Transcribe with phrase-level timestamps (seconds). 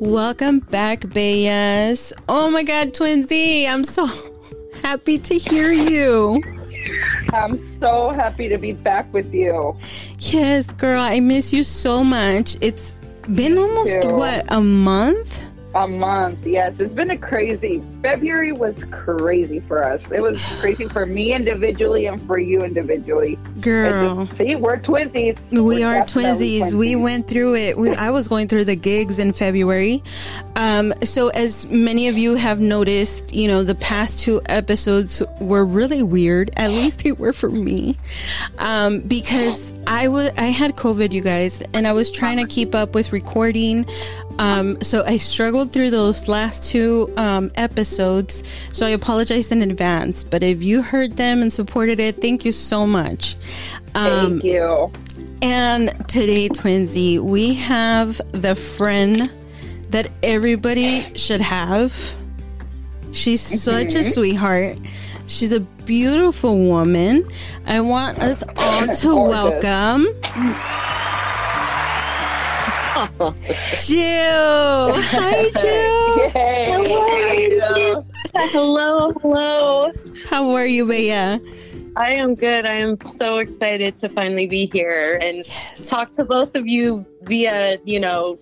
[0.00, 2.12] Welcome back, Bayas.
[2.28, 4.06] Oh my God, Twinsy, I'm so
[4.82, 6.40] happy to hear you.
[7.32, 9.76] I'm so happy to be back with you.
[10.20, 12.56] Yes, girl, I miss you so much.
[12.60, 13.00] It's
[13.34, 15.44] been almost, what, a month?
[15.74, 16.78] A month, yes.
[16.78, 17.82] It's been a crazy.
[18.02, 20.00] February was crazy for us.
[20.12, 23.38] It was crazy for me individually and for you individually.
[23.60, 24.24] Girl.
[24.24, 25.38] Just- see, we're twinsies.
[25.50, 26.74] We We're are definitely twinsies.
[26.74, 27.76] We went through it.
[27.76, 30.02] We, I was going through the gigs in February.
[30.56, 35.64] Um, so, as many of you have noticed, you know, the past two episodes were
[35.64, 36.50] really weird.
[36.56, 37.96] At least they were for me,
[38.58, 42.74] um, because I was I had COVID, you guys, and I was trying to keep
[42.74, 43.86] up with recording.
[44.38, 47.50] Um, so I struggled through those last two um,
[47.88, 48.42] episodes.
[48.72, 50.24] So I apologize in advance.
[50.24, 53.36] But if you heard them and supported it, thank you so much.
[53.94, 54.92] Um, Thank you.
[55.42, 59.30] and today, Twinsy, we have the friend
[59.90, 62.14] that everybody should have.
[63.12, 64.76] She's such a sweetheart.
[65.26, 67.26] She's a beautiful woman.
[67.66, 70.06] I want us all to welcome
[73.78, 74.92] Jill.
[75.00, 76.78] Hi, Jill.
[76.84, 77.57] Yay.
[78.34, 79.92] Hello, hello.
[80.28, 81.12] How are you, Bea?
[81.96, 82.66] I am good.
[82.66, 85.44] I am so excited to finally be here and
[85.86, 88.38] talk to both of you via, you know,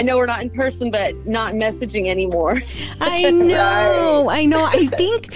[0.00, 2.58] I know we're not in person, but not messaging anymore.
[3.00, 4.64] I know, I know.
[4.64, 5.32] I think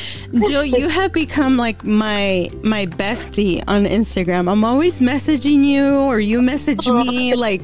[0.46, 4.50] Jill, you have become like my my bestie on Instagram.
[4.50, 7.34] I'm always messaging you, or you message me.
[7.42, 7.62] Like,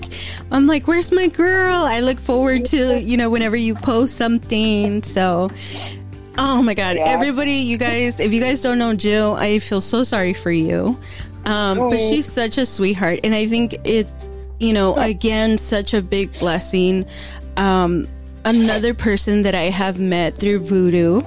[0.50, 5.04] I'm like, "Where's my girl?" I look forward to you know whenever you post something.
[5.04, 5.50] So,
[6.38, 7.04] oh my god, Yeah.
[7.08, 10.96] everybody, you guys, if you guys don't know Jill, I feel so sorry for you.
[11.46, 12.10] Um, but Oh.
[12.10, 14.30] she's such a sweetheart, and I think it's
[14.60, 17.04] you know again such a big blessing.
[17.56, 18.06] Um,
[18.44, 21.22] another person that I have met through Voodoo,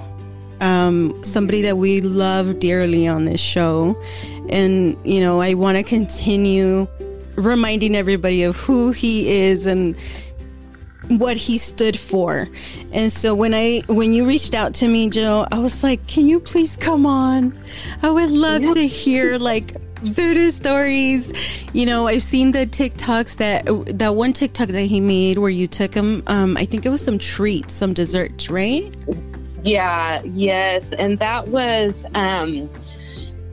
[0.60, 3.96] um, somebody that we love dearly on this show,
[4.50, 6.86] and you know I want to continue
[7.36, 9.96] reminding everybody of who he is and
[11.18, 12.48] what he stood for.
[12.92, 16.26] And so when I when you reached out to me, Joe, I was like, "Can
[16.26, 17.56] you please come on?
[18.02, 21.32] I would love to hear like voodoo stories."
[21.72, 25.66] You know, I've seen the TikToks that that one TikTok that he made where you
[25.66, 28.94] took him um I think it was some treats, some desserts, right?
[29.62, 30.90] Yeah, yes.
[30.98, 32.68] And that was um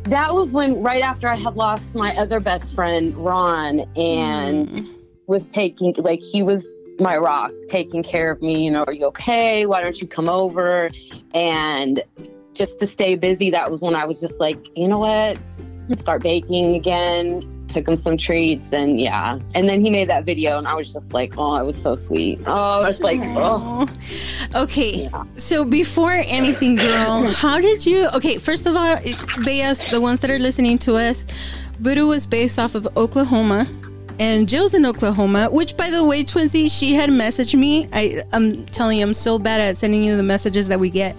[0.03, 4.87] that was when right after I had lost my other best friend, Ron, and
[5.27, 6.65] was taking like he was
[6.99, 9.65] my rock, taking care of me, you know, are you okay?
[9.65, 10.89] Why don't you come over?
[11.33, 12.03] And
[12.53, 15.37] just to stay busy, that was when I was just like, you know what?
[15.99, 17.55] Start baking again.
[17.69, 19.37] Took him some treats and yeah.
[19.53, 21.95] And then he made that video and I was just like, oh, it was so
[21.95, 22.39] sweet.
[22.47, 23.87] Oh, it's like, oh.
[24.55, 25.23] Okay, Yeah.
[25.35, 28.07] so before anything, girl, how did you?
[28.15, 28.95] Okay, first of all,
[29.45, 31.27] Bayas, the ones that are listening to us,
[31.79, 33.67] Voodoo was based off of Oklahoma,
[34.19, 35.49] and Jill's in Oklahoma.
[35.51, 37.87] Which, by the way, Twinsy, she had messaged me.
[37.93, 41.15] I, I'm telling you, I'm so bad at sending you the messages that we get.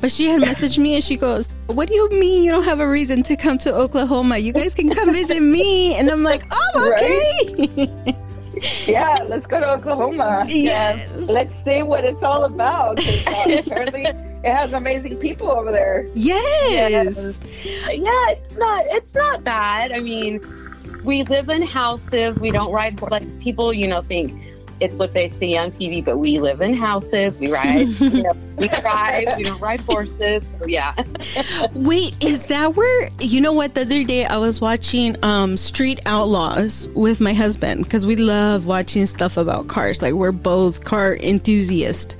[0.00, 2.80] But she had messaged me and she goes, What do you mean you don't have
[2.80, 4.36] a reason to come to Oklahoma?
[4.38, 5.94] You guys can come visit me.
[5.94, 8.14] And I'm like, Oh, okay.
[8.86, 10.44] Yeah, let's go to Oklahoma.
[10.46, 11.16] Yes.
[11.28, 13.00] Let's see what it's all about.
[13.00, 16.06] uh, apparently, it has amazing people over there.
[16.14, 17.40] yes.
[17.64, 19.90] yeah, it's not it's not bad.
[19.90, 20.40] I mean,
[21.04, 22.38] we live in houses.
[22.38, 24.32] We don't ride like people, you know, think
[24.80, 27.38] it's what they see on TV, but we live in houses.
[27.38, 29.36] We ride, you know, we drive.
[29.36, 30.42] We don't ride horses.
[30.58, 30.94] So yeah,
[31.74, 33.74] Wait, is that where you know what?
[33.74, 38.66] The other day I was watching um Street Outlaws with my husband because we love
[38.66, 40.02] watching stuff about cars.
[40.02, 42.16] Like we're both car enthusiasts,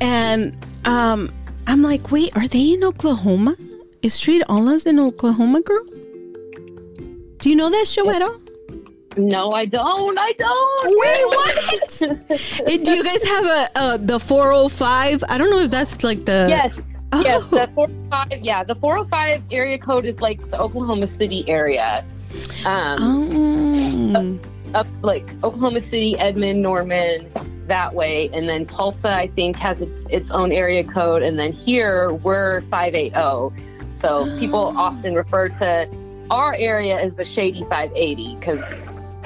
[0.00, 1.32] and um
[1.66, 3.56] I'm like, wait, are they in Oklahoma?
[4.02, 5.84] Is Street Outlaws in Oklahoma, girl?
[7.46, 8.40] Do you know that show at all?
[9.16, 10.18] no, I don't.
[10.18, 10.84] I don't.
[10.98, 12.84] Wait, what?
[12.84, 15.22] Do you guys have a uh, the 405?
[15.28, 16.76] I don't know if that's like the Yes.
[17.14, 17.56] Yes, Oh.
[17.56, 22.04] the 405, yeah, the 405 area code is like the Oklahoma City area.
[22.66, 24.38] Um, Oh.
[24.74, 27.28] up like Oklahoma City, Edmond, Norman,
[27.68, 28.28] that way.
[28.32, 31.22] And then Tulsa, I think, has a, its own area code.
[31.22, 33.54] And then here, we're 580.
[33.94, 35.88] So people often refer to
[36.30, 38.60] our area is the Shady 580 because,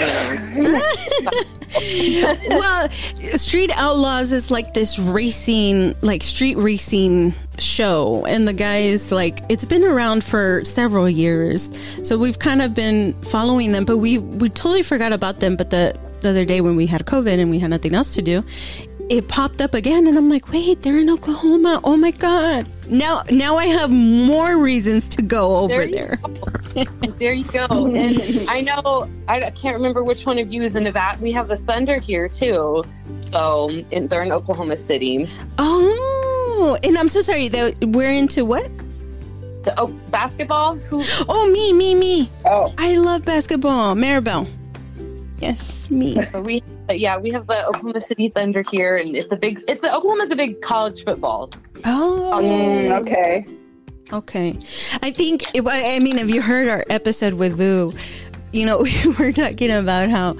[2.48, 9.40] well, Street Outlaws is like this racing, like street racing show, and the guys like
[9.48, 11.70] it's been around for several years,
[12.02, 15.56] so we've kind of been following them, but we we totally forgot about them.
[15.56, 18.22] But the the other day when we had COVID and we had nothing else to
[18.22, 18.44] do,
[19.10, 21.80] it popped up again, and I'm like, wait, they're in Oklahoma.
[21.84, 22.66] Oh my god!
[22.90, 26.18] Now, now I have more reasons to go over There you there.
[27.18, 27.66] there you go.
[27.94, 31.20] And I know I I can't remember which one of you is in Nevada.
[31.22, 32.82] We have the Thunder here too.
[33.20, 35.28] So in, they're in Oklahoma City.
[35.58, 38.68] Oh, and I'm so sorry that we're into what?
[39.62, 40.76] The oh, basketball.
[40.76, 41.02] Who?
[41.28, 42.30] Oh, me, me, me.
[42.44, 43.94] Oh, I love basketball.
[43.94, 44.48] Maribel.
[45.38, 46.16] Yes, me.
[46.34, 46.62] We
[46.98, 49.62] yeah we have the Oklahoma City Thunder here, and it's a big.
[49.68, 51.50] It's a, Oklahoma's a big college football.
[51.84, 53.46] Oh, mm, okay.
[54.12, 54.58] okay.
[55.02, 57.92] I think, I I mean, have you heard our episode with Vu?
[58.52, 60.36] You know, we were talking about how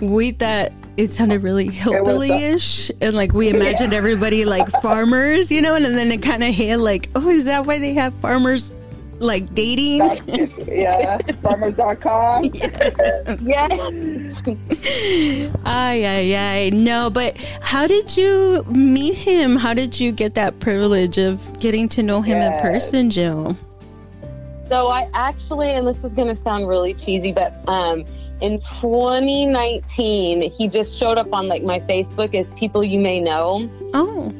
[0.00, 5.76] we thought it sounded really hillbilly-ish and like we imagined everybody like farmers, you know,
[5.76, 8.72] and then it kind of hit like, oh, is that why they have farmers
[9.18, 10.00] like dating?
[10.68, 12.44] yeah, farmers.com.
[13.40, 13.68] Yeah.
[15.64, 16.70] Ay, ay, ay.
[16.72, 19.56] No, but how did you meet him?
[19.56, 23.56] How did you get that privilege of getting to know him in person, Jill?
[24.68, 28.04] So I actually, and this is going to sound really cheesy, but um,
[28.42, 33.68] in 2019, he just showed up on like my Facebook as people you may know,
[33.94, 34.32] Oh,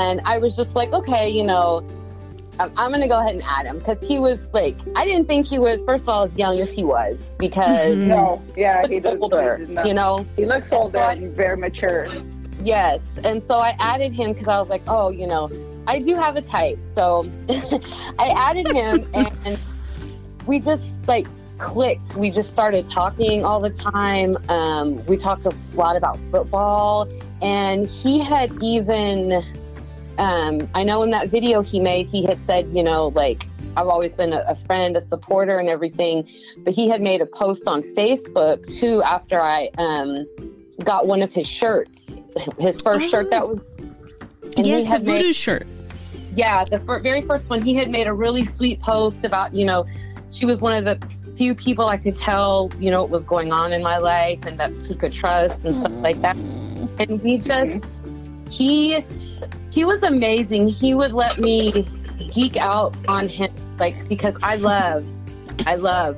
[0.00, 1.86] and I was just like, okay, you know,
[2.58, 5.26] I'm, I'm going to go ahead and add him because he was like, I didn't
[5.26, 7.96] think he was first of all as young as he was because.
[7.96, 10.26] No, yeah, he he looks older, does you know.
[10.36, 12.08] He looks older and very mature.
[12.62, 13.02] Yes.
[13.24, 15.50] And so I added him because I was like, oh, you know,
[15.86, 16.78] I do have a type.
[16.94, 17.30] So
[18.18, 19.58] I added him and
[20.46, 21.26] we just like
[21.58, 22.16] clicked.
[22.16, 24.36] We just started talking all the time.
[24.48, 27.08] Um, we talked a lot about football.
[27.42, 29.42] And he had even,
[30.18, 33.86] um, I know in that video he made, he had said, you know, like, I've
[33.86, 36.28] always been a, a friend, a supporter, and everything.
[36.58, 40.26] But he had made a post on Facebook too after I um,
[40.84, 42.18] got one of his shirts,
[42.58, 43.60] his first shirt that was.
[44.56, 45.66] and he yes, the had made- shirt.
[46.34, 49.64] yeah, the fir- very first one, he had made a really sweet post about, you
[49.64, 49.86] know,
[50.30, 50.98] she was one of the
[51.36, 54.58] few people I could tell, you know, what was going on in my life and
[54.58, 56.36] that he could trust and stuff like that.
[56.98, 57.84] And we just,
[58.50, 59.04] he,
[59.70, 60.68] he was amazing.
[60.68, 61.86] He would let me
[62.32, 65.04] geek out on him, like, because I love,
[65.66, 66.16] I love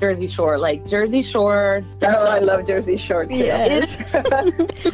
[0.00, 1.84] Jersey Shore, like Jersey Shore.
[2.02, 3.34] Oh, I love Jersey Shore too.
[3.36, 4.02] Yes.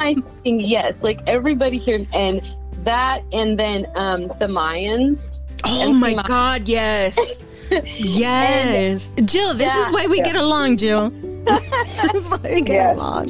[0.00, 2.42] I think yes, like everybody here, and
[2.84, 5.20] that, and then um the Mayans.
[5.64, 7.44] Oh my my- God, yes.
[7.98, 9.10] Yes.
[9.26, 10.24] Jill, this is why we Yeah.
[10.24, 11.12] get along, Jill.
[11.48, 12.96] This is get Yes.
[12.96, 13.28] along.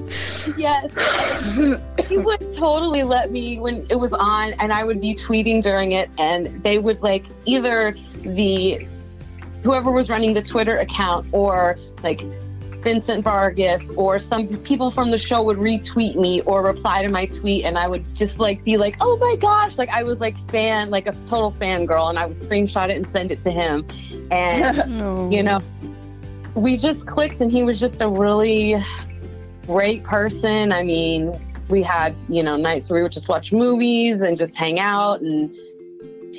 [0.59, 5.63] Yes, he would totally let me when it was on, and I would be tweeting
[5.63, 8.87] during it, and they would like either the
[9.63, 12.23] whoever was running the Twitter account or like
[12.83, 17.27] Vincent Vargas or some people from the show would retweet me or reply to my
[17.27, 20.37] tweet and I would just like be like, oh my gosh, like I was like
[20.49, 23.85] fan, like a total fangirl and I would screenshot it and send it to him.
[24.31, 25.29] And Oh.
[25.29, 25.61] you know,
[26.55, 28.83] we just clicked and he was just a really
[29.67, 30.73] great person.
[30.73, 34.57] I mean, we had, you know, nights where we would just watch movies and just
[34.57, 35.55] hang out and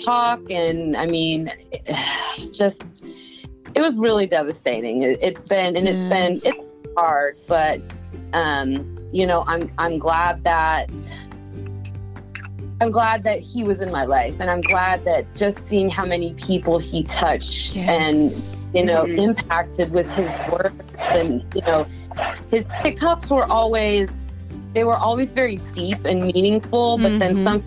[0.03, 0.41] talk.
[0.49, 1.51] And I mean,
[2.53, 2.83] just,
[3.75, 5.03] it was really devastating.
[5.03, 7.81] It, it's been, and it's been, it's hard, but,
[8.33, 10.89] um, you know, I'm, I'm glad that,
[12.81, 16.05] I'm glad that he was in my life, and I'm glad that just seeing how
[16.05, 18.31] many people he touched and
[18.73, 19.17] you know, Mhm.
[19.29, 21.85] impacted with his work and you know,
[22.51, 24.09] his TikToks were always
[24.73, 27.19] they were always very deep and meaningful, but Mhm.
[27.19, 27.63] then some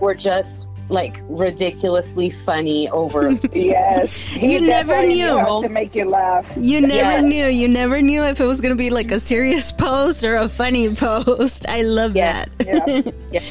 [0.00, 4.38] were just like ridiculously funny over yes.
[4.40, 5.36] You never knew.
[5.62, 6.46] to make you laugh.
[6.56, 7.22] You never Yes.
[7.24, 7.46] knew.
[7.46, 10.48] You never knew if it was going to be like a serious post or a
[10.48, 11.68] funny post.
[11.68, 12.48] I love Yes.
[12.58, 13.14] that.
[13.30, 13.40] Yeah.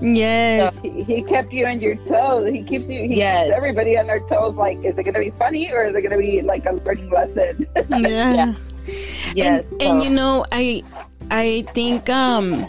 [0.00, 0.76] yes.
[0.82, 2.52] He, he kept you on your toes.
[2.52, 3.08] He keeps you.
[3.08, 3.46] He Yes.
[3.46, 4.54] keeps everybody on their toes.
[4.54, 6.72] Like, is it going to be funny or is it going to be like a
[6.72, 7.66] learning lesson?
[7.98, 8.54] Yeah.
[9.34, 9.64] yes.
[9.70, 10.82] and, and you know, I
[11.30, 12.66] I think um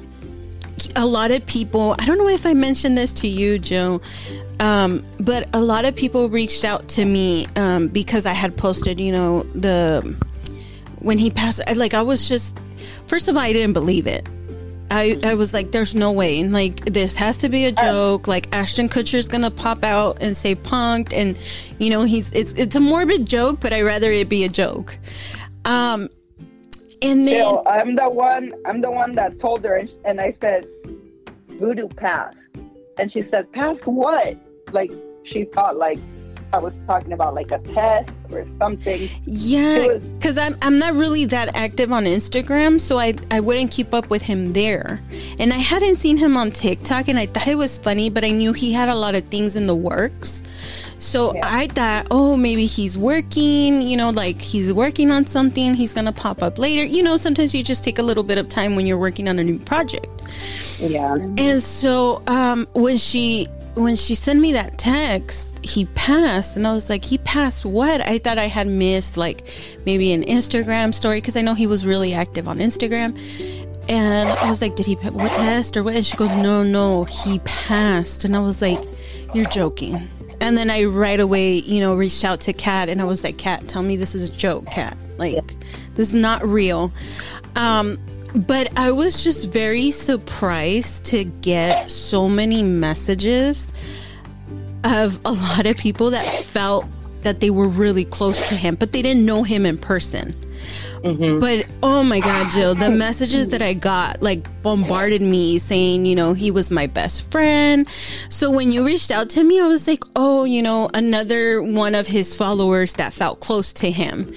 [0.96, 4.02] a lot of people I don't know if I mentioned this to you, Joe.
[4.60, 9.00] Um, but a lot of people reached out to me um, because I had posted,
[9.00, 10.18] you know, the
[11.00, 11.62] when he passed.
[11.76, 12.58] Like I was just,
[13.06, 14.28] first of all, I didn't believe it.
[14.90, 16.40] I, I was like, there's no way.
[16.40, 18.28] And like, this has to be a joke.
[18.28, 21.14] Like, Ashton Kutcher's gonna pop out and say punked.
[21.14, 21.38] And,
[21.80, 24.98] you know, he's, it's, it's a morbid joke, but I'd rather it be a joke.
[25.66, 26.10] Um,
[27.02, 28.54] and then, Jill, I'm the one.
[28.66, 30.68] I'm the one that told her, and, and I said,
[31.50, 32.34] "Voodoo pass,"
[32.98, 34.38] and she said, "Pass what?"
[34.72, 34.92] Like
[35.24, 36.00] she thought like
[36.54, 39.10] I was talking about like a test or something.
[39.26, 43.94] Yeah, because I'm I'm not really that active on Instagram, so I I wouldn't keep
[43.94, 45.02] up with him there.
[45.40, 48.32] And I hadn't seen him on TikTok, and I thought it was funny, but I
[48.32, 50.42] knew he had a lot of things in the works.
[51.00, 51.42] So Yeah.
[51.44, 55.74] I thought, oh, maybe he's working, you know, like he's working on something.
[55.74, 56.86] He's gonna pop up later.
[56.86, 59.38] You know, sometimes you just take a little bit of time when you're working on
[59.40, 60.08] a new project.
[60.80, 61.16] Yeah.
[61.38, 66.74] And so um, when she when she sent me that text, he passed, and I
[66.74, 68.02] was like, he passed what?
[68.02, 69.48] I thought I had missed like
[69.86, 73.18] maybe an Instagram story because I know he was really active on Instagram.
[73.90, 75.96] And I was like, did he what test or what?
[75.96, 78.26] And she goes, no, no, he passed.
[78.26, 78.84] And I was like,
[79.34, 80.10] you're joking.
[80.42, 83.38] And then I right away, you know, reached out to Kat and I was like,
[83.38, 84.98] Kat, tell me this is a joke, Kat.
[85.18, 85.56] Like,
[85.96, 86.92] this is not real.
[87.56, 87.98] Um,
[88.36, 93.74] but I was just very surprised to get so many messages
[94.84, 96.86] of a lot of people that felt
[97.24, 100.34] that they were really close to him, but they didn't know him in person.
[101.04, 101.40] Mm-hmm.
[101.40, 106.16] But oh my God, Jill, the messages that I got like bombarded me saying, you
[106.16, 107.88] know, he was my best friend.
[108.30, 111.96] So when you reached out to me, I was like, oh, you know, another one
[111.96, 114.34] of his followers that felt close to him.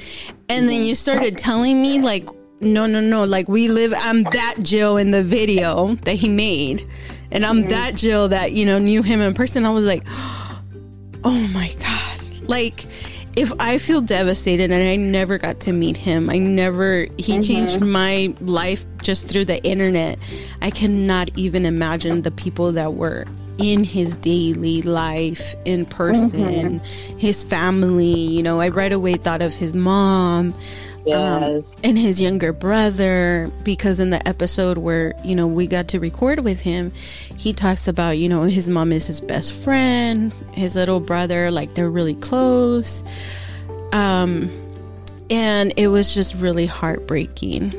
[0.48, 2.28] And then you started telling me, like,
[2.60, 6.86] no, no, no, like we live, I'm that Jill in the video that he made.
[7.30, 9.64] And I'm that Jill that, you know, knew him in person.
[9.64, 10.02] I was like,
[11.24, 12.48] oh my God.
[12.48, 12.86] Like,
[13.36, 17.42] if I feel devastated and I never got to meet him, I never, he mm-hmm.
[17.42, 20.18] changed my life just through the internet.
[20.60, 23.24] I cannot even imagine the people that were
[23.58, 27.18] in his daily life in person, mm-hmm.
[27.18, 28.06] his family.
[28.06, 30.54] You know, I right away thought of his mom
[31.06, 31.76] Yes.
[31.82, 36.40] and his younger brother because in the episode where you know we got to record
[36.40, 36.92] with him
[37.36, 41.74] he talks about you know his mom is his best friend his little brother like
[41.74, 43.02] they're really close
[43.92, 44.50] um
[45.30, 47.72] and it was just really heartbreaking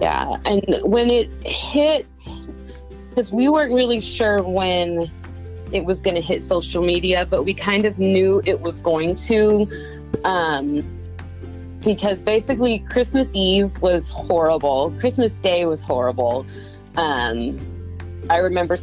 [0.00, 2.06] Yeah, and when it hit,
[3.10, 5.10] because we weren't really sure when
[5.72, 9.16] it was going to hit social media, but we kind of knew it was going
[9.16, 9.68] to.
[10.24, 10.82] Um,
[11.84, 14.94] because basically, Christmas Eve was horrible.
[14.98, 16.46] Christmas Day was horrible.
[16.96, 17.58] Um,
[18.30, 18.78] I remember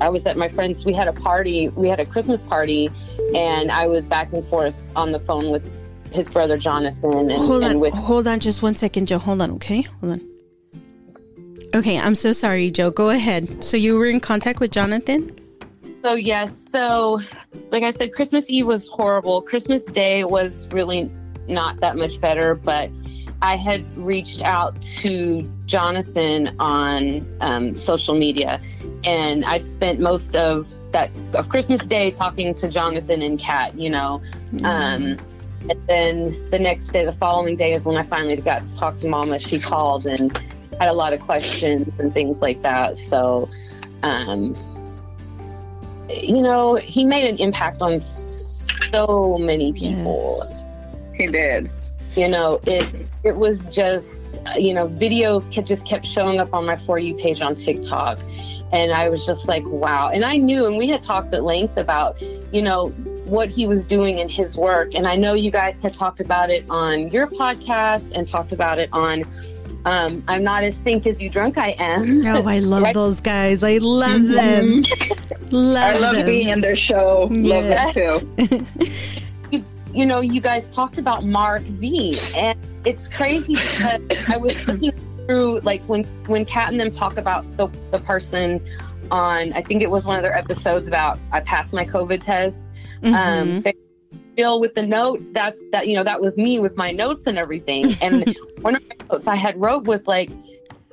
[0.00, 2.90] I was at my friend's, we had a party, we had a Christmas party,
[3.34, 5.62] and I was back and forth on the phone with
[6.12, 9.18] his brother Jonathan and, hold and on with hold on just one second joe.
[9.18, 9.82] Hold on okay?
[10.00, 10.30] Hold on.
[11.74, 12.90] Okay i'm so sorry joe.
[12.90, 13.64] Go ahead.
[13.64, 15.36] So you were in contact with jonathan?
[16.04, 17.18] So yes, so
[17.70, 19.42] like I said, Christmas Eve was horrible.
[19.42, 21.10] Christmas Day was really
[21.48, 22.90] not that much better, but
[23.42, 28.60] I had reached out to Jonathan on um, social media,
[29.04, 33.78] and I spent most of that of Christmas Day talking to Jonathan and Kat.
[33.78, 34.22] You know,
[34.62, 35.18] um,
[35.68, 38.96] and then the next day, the following day, is when I finally got to talk
[38.98, 39.38] to Mama.
[39.38, 40.36] She called and
[40.78, 42.98] had a lot of questions and things like that.
[42.98, 43.48] So.
[44.02, 44.54] Um,
[46.10, 50.42] you know, he made an impact on so many people.
[51.16, 51.70] He did.
[52.16, 52.88] You know, it
[53.24, 57.14] it was just you know videos kept, just kept showing up on my for you
[57.14, 58.18] page on TikTok,
[58.72, 60.10] and I was just like, wow.
[60.12, 62.20] And I knew, and we had talked at length about
[62.52, 62.88] you know
[63.26, 66.50] what he was doing in his work, and I know you guys had talked about
[66.50, 69.24] it on your podcast and talked about it on.
[69.86, 72.22] Um, I'm not as think as you drunk I am.
[72.26, 72.94] Oh, I love Right.
[72.94, 73.62] those guys.
[73.62, 74.82] I love them.
[75.50, 76.26] Love I love them.
[76.26, 77.28] being in their show.
[77.30, 77.94] Yes.
[77.94, 79.20] Love it too.
[79.94, 84.92] you know, you guys talked about Mark V, and it's crazy because I was looking
[85.26, 88.60] through like when when Kat and them talk about the the person
[89.10, 92.58] on I think it was one of their episodes about I passed my COVID test.
[93.02, 93.14] Mhm.
[93.14, 93.74] Um, they
[94.36, 95.26] Bill with the notes.
[95.30, 97.94] That's that you know that was me with my notes and everything.
[98.02, 100.30] And one of my notes I had wrote was like.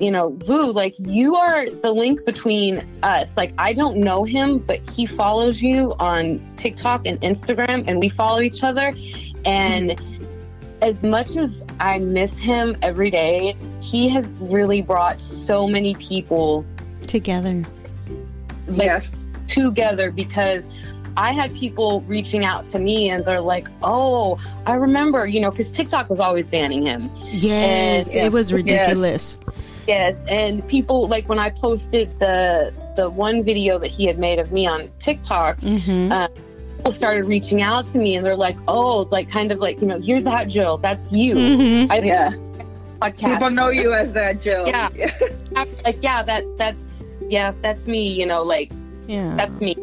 [0.02, 3.30] You know, Vu, like you are the link between us.
[3.38, 8.10] Like I don't know him, but he follows you on TikTok and Instagram, and we
[8.10, 8.94] follow each other.
[9.46, 10.02] And
[10.82, 16.66] as much as I miss him every day, he has really brought so many people
[17.06, 17.64] Together.
[18.68, 19.24] like, Yes.
[19.48, 20.64] together because
[21.16, 25.52] I had people reaching out to me and they're like, "Oh, I remember," you know,
[25.52, 27.12] because TikTok was always banning him.
[27.34, 29.40] Yes, And- it was ridiculous.
[29.46, 29.56] Yes,
[29.88, 34.52] and people like when I posted the the one video that he had made of
[34.52, 36.28] me on TikTok, hmm Uh,
[36.78, 39.88] people started reaching out to me and they're like, "Oh, like kind of like you
[39.88, 42.32] know, you're that Jill, that's you." hmm I Yeah.
[43.02, 43.34] podcast.
[43.34, 44.68] People know you as that Jill.
[44.68, 44.90] Yeah.
[45.86, 46.78] like yeah, that that's
[47.30, 48.08] yeah, that's me.
[48.08, 48.72] You know, like
[49.08, 49.36] Yeah.
[49.36, 49.76] that's me.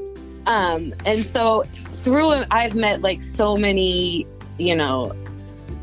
[0.47, 1.65] Um, and so
[1.97, 4.27] through I've met like so many
[4.59, 5.28] you know, I mean,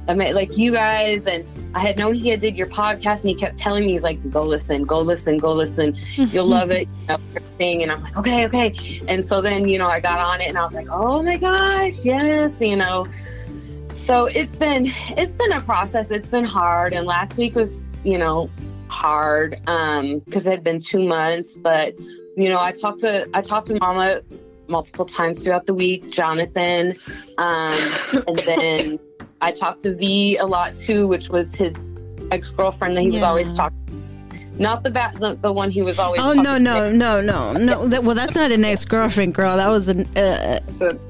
[0.08, 3.58] like you guys, and I had known he had did your podcast, and he kept
[3.58, 7.18] telling me, he's like, go listen, go listen, go listen, you'll love it, you know,
[7.36, 7.84] everything.
[7.84, 9.02] And I'm like, okay, okay.
[9.08, 11.38] And so then, you know, I got on it, and I was like, oh my
[11.38, 13.08] gosh, yes, you know.
[13.96, 14.86] So it's been
[15.18, 16.12] it's been a process.
[16.12, 18.50] It's been hard, and last week was, you know,
[18.88, 21.56] hard um because it had been two months.
[21.56, 22.00] But
[22.38, 24.22] you know, I talked to I talked to Mama
[24.68, 26.94] multiple times throughout the week, Jonathan,
[27.38, 27.78] um,
[28.28, 29.00] and then.
[29.42, 31.76] I talked to V a lot too, which was his
[32.32, 33.80] ex girlfriend that he was always talking.
[34.58, 36.22] Not the bat, the, the one he was always.
[36.22, 36.96] Oh talking no no to.
[36.98, 37.88] no no no!
[37.90, 39.58] That, well, that's not an ex girlfriend, girl.
[39.58, 40.60] That was an uh,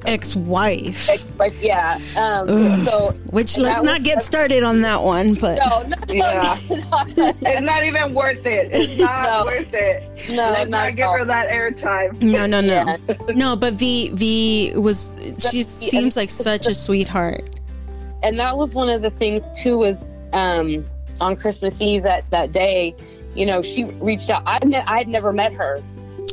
[0.08, 1.08] ex wife.
[1.08, 2.00] Ex- Like yeah.
[2.18, 2.88] Um, Ugh.
[2.88, 5.36] so Which let's was- not get started on that one.
[5.36, 6.58] But no, no, Yeah.
[6.72, 6.76] no,
[7.18, 8.70] no, it's not even worth it.
[8.74, 9.46] It's not No.
[9.46, 10.30] worth it.
[10.32, 12.20] no, Let's not not give her that airtime.
[12.24, 12.98] no no no Yeah.
[13.36, 13.56] no.
[13.56, 15.20] But V V was
[15.52, 17.48] she seems like such a sweetheart.
[18.26, 19.98] And that was one of the things too was
[20.34, 20.84] um
[21.22, 22.94] on christmas eve that that day
[23.36, 25.82] you know she reached out i ne- i had never met her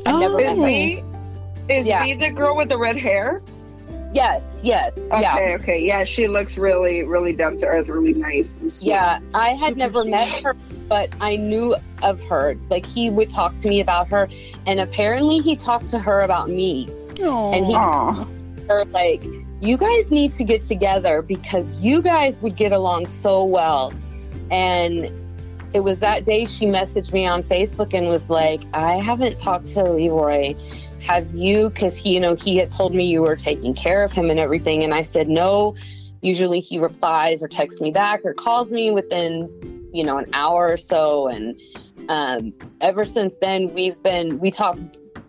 [0.06, 1.02] I've never Is met V
[1.68, 2.02] is Yeah.
[2.04, 3.40] V the girl with the red hair?
[4.12, 5.78] yes yes Okay, yeah okay.
[5.80, 8.52] Yeah, she looks really, really down to earth, really nice.
[8.60, 8.88] and sweet.
[8.88, 10.10] yeah i had Super never sweet.
[10.10, 10.54] met her
[10.88, 14.28] but i knew of her like he would talk to me about her
[14.66, 17.54] and apparently he talked to her about me Aww.
[17.56, 19.22] And he- her like
[19.62, 23.92] you guys need to get together because you guys would get along so well.
[24.50, 25.10] And
[25.72, 29.72] it was that day she messaged me on facebook and was like i haven't talked
[29.72, 30.54] to leroy.
[31.00, 31.70] Have you?
[31.70, 34.38] Because he you know he had told me you were taking care of him and
[34.38, 34.84] everything.
[34.84, 35.74] And i said no.
[36.20, 39.48] Usually he replies or texts me back or calls me within
[39.92, 41.28] you know an hour or so.
[41.28, 41.60] And
[42.08, 44.78] um, ever since then we've been we talk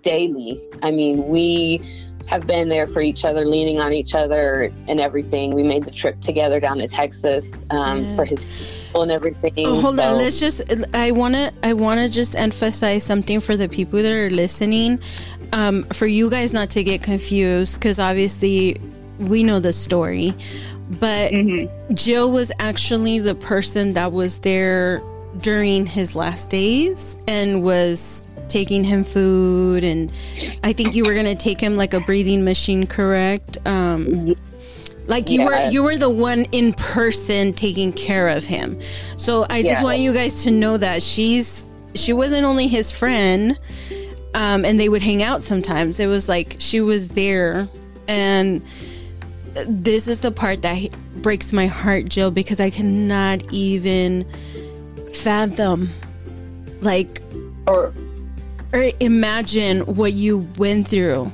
[0.02, 0.62] daily.
[0.82, 1.82] I mean we
[2.27, 5.51] have been there for each other, leaning on each other and everything.
[5.53, 8.42] We made the trip together down to Texas um, for his
[8.89, 9.53] school and everything.
[9.65, 10.18] Oh, hold So- on.
[10.18, 10.62] Let's just.
[10.96, 11.51] I wanna.
[11.63, 15.00] I wanna just emphasize something for the people that are listening.
[15.51, 18.77] Um, for you guys not to get confused, because obviously
[19.20, 20.33] we know the story,
[21.00, 21.70] but Mhm.
[21.94, 25.01] Jill was actually the person that was there
[25.42, 30.12] during his last days and was taking him food and
[30.64, 33.58] I think you were gonna take him like a breathing machine, correct?
[33.66, 34.36] Um,
[35.08, 38.79] like you were you were the one in person taking care of him.
[39.18, 39.84] So I just Yeah.
[39.84, 43.58] want you guys to know that she's she wasn't only his friend,
[44.34, 46.00] um, and they would hang out sometimes.
[46.00, 47.68] It was like she was there
[48.08, 48.64] and
[49.68, 50.90] this is the part that
[51.22, 54.25] breaks my heart, Jill, because I cannot even
[55.12, 55.90] fathom,
[56.82, 57.22] like,
[57.68, 57.94] Or
[58.74, 61.31] or imagine what you went through,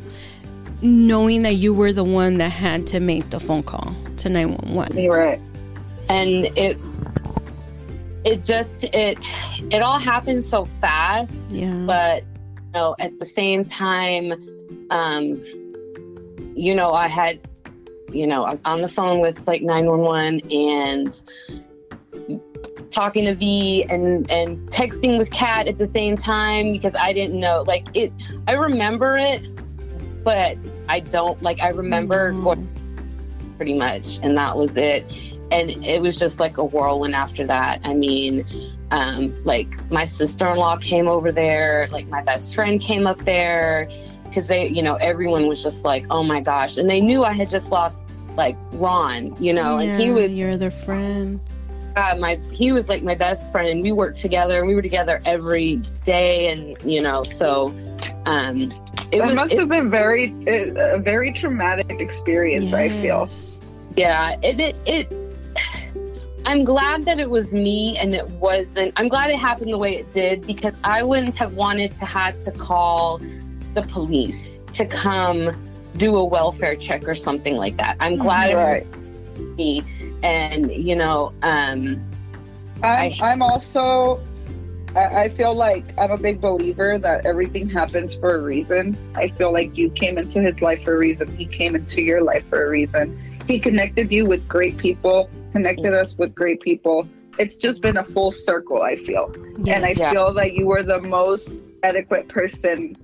[0.82, 4.56] knowing that you were the one that had to make the phone call to nine
[4.56, 4.98] one one.
[4.98, 5.42] you're right.
[6.10, 6.78] and it
[8.26, 9.18] it just it
[9.74, 14.34] it all happened so fast Yeah, but you know at the same time
[14.90, 15.42] um
[16.56, 17.40] you know i had
[18.12, 21.24] you know i was on the phone with like 911 and
[22.92, 27.40] talking to v and and texting with kat at the same time because i didn't
[27.40, 28.12] know like it
[28.48, 29.44] i remember it
[30.24, 32.42] but i don't like i remember No.
[32.42, 32.68] going
[33.58, 35.06] pretty much and that was it
[35.52, 38.46] and it was just like a whirlwind after that i mean
[38.92, 43.88] um, like my sister-in-law came over there like my best friend came up there
[44.24, 47.34] because they you know everyone was just like oh my gosh and they knew i
[47.34, 48.04] had just lost
[48.36, 51.40] like ron you know and he Yeah, was your other friend.
[51.96, 54.82] Uh, my he was like my best friend and we worked together and we were
[54.82, 57.74] together every day and you know so
[58.26, 58.72] um
[59.12, 62.72] it was must it- have been very a a very traumatic experience.
[62.74, 63.28] I feel.
[63.98, 65.14] Yeah, it, it it
[66.46, 69.96] I'm glad that it was me and it wasn't I'm glad it happened the way
[69.98, 73.20] it did because I wouldn't have wanted to had to call
[73.74, 75.56] the police to come
[75.98, 77.98] do a welfare check or something like that.
[78.00, 78.84] I'm glad Right.
[78.84, 78.88] it
[79.38, 79.84] was me
[80.24, 82.02] and you know um
[82.82, 84.24] I'm, I- I'm also.
[84.96, 88.98] I, I feel like I'm a big believer that everything happens for a reason.
[89.16, 91.36] I feel like you came into his life for a reason.
[91.38, 93.20] He came into your life for a reason.
[93.48, 97.08] He connected you with great people, connected us with great people.
[97.38, 99.32] It's just been a full circle, I feel.
[99.68, 100.12] And I Yeah.
[100.12, 101.52] feel that you were the most
[101.84, 102.98] adequate person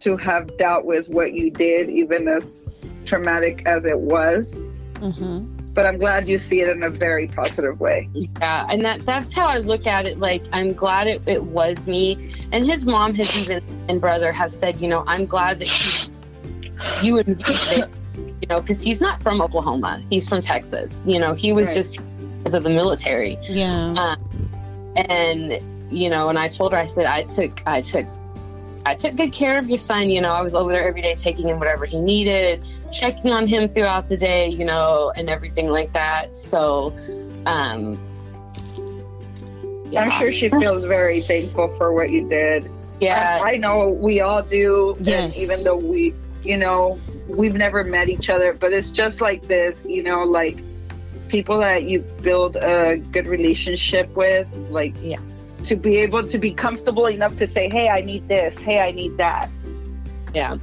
[0.00, 2.66] to have dealt with what you did, even as
[3.04, 4.52] traumatic as it was.
[4.94, 5.46] Mhm.
[5.74, 8.08] But I'm glad you see it in a very positive way.
[8.14, 10.20] Yeah, and that that's how I look at it.
[10.20, 12.32] Like I'm glad it, it was me.
[12.52, 16.10] And his mom has even and brother have said, you know, I'm glad that
[17.02, 17.84] you, you and me
[18.44, 20.02] you know, because he's not from Oklahoma.
[20.10, 21.02] He's from Texas.
[21.06, 21.76] You know, he was Right.
[21.76, 21.98] just
[22.38, 23.38] because of the military.
[23.42, 23.94] Yeah.
[23.96, 24.50] Um,
[24.96, 25.58] and,
[25.90, 28.06] you know, and I told her, I said, I took, I took,
[28.86, 30.10] I took good care of your son.
[30.10, 33.46] You know, I was over there every day taking him whatever he needed, checking on
[33.46, 36.34] him throughout the day, you know, and everything like that.
[36.34, 36.94] So,
[37.46, 37.98] um,
[39.96, 42.70] I'm sure she feels very thankful for what you did.
[43.00, 43.40] Yeah.
[43.42, 44.96] I, I know we all do.
[45.00, 45.40] Yes.
[45.40, 49.80] even though we, you know, we've never met each other, but it's just like this,
[49.84, 50.62] you know, like
[51.28, 55.18] people that you build a good relationship with, like, Yeah.
[55.64, 58.90] To be able to be comfortable enough to say, hey, I need this, hey, I
[58.92, 59.50] need that.
[60.34, 60.58] Yeah.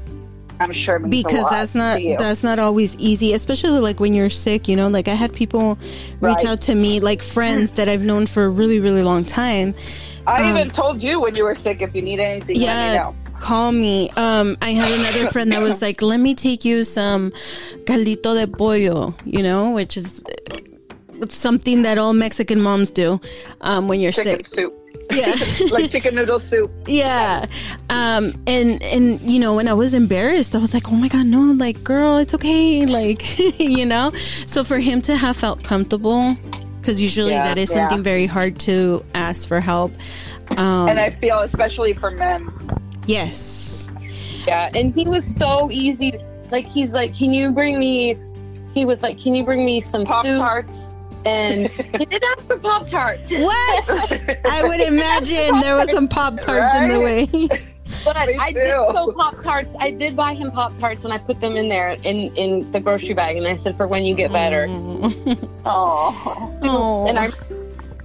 [0.60, 4.14] I'm sure it means a because that's not that's not always easy especially like when
[4.14, 5.76] you're sick you know like i had people
[6.20, 6.46] reach Right.
[6.46, 9.74] out to me like friends that i've known for a really really long time
[10.28, 12.92] I um, even told you when you were sick, if you need anything, let Yeah.
[12.92, 13.16] me know.
[13.40, 17.32] call me um i had another friend that was like let me take you some
[17.86, 23.20] caldito de pollo you know which is uh, something that all mexican moms do
[23.62, 24.74] um when you're Chicken sick soup.
[25.14, 25.36] Yeah
[25.72, 26.72] like chicken noodle soup.
[26.88, 27.46] yeah
[27.90, 31.26] um and and you know when i was embarrassed i was like oh my god
[31.26, 34.12] no like girl it's okay like you know
[34.46, 36.36] so for him to have felt comfortable
[36.80, 37.88] because usually Yeah, that is yeah.
[37.90, 39.92] something very hard to ask for help
[40.58, 42.50] um And I feel, especially for men,
[43.08, 43.88] yes
[44.48, 46.18] Yeah, and he was so easy.
[46.52, 48.18] Like he's like, "Can you bring me?"
[48.74, 50.74] He was like, "Can you bring me some Pop soup?" Tarts.
[51.26, 56.40] And he did ask for Pop Tarts, what i would imagine there was some pop
[56.42, 57.26] tarts in the way
[58.06, 58.94] but Me I did too.
[58.94, 59.70] go Pop Tarts.
[59.80, 62.80] I did buy him Pop Tarts, and I put them in there in in the
[62.80, 64.66] grocery bag, and I said, "For when you get better."
[65.66, 67.30] Oh, oh And I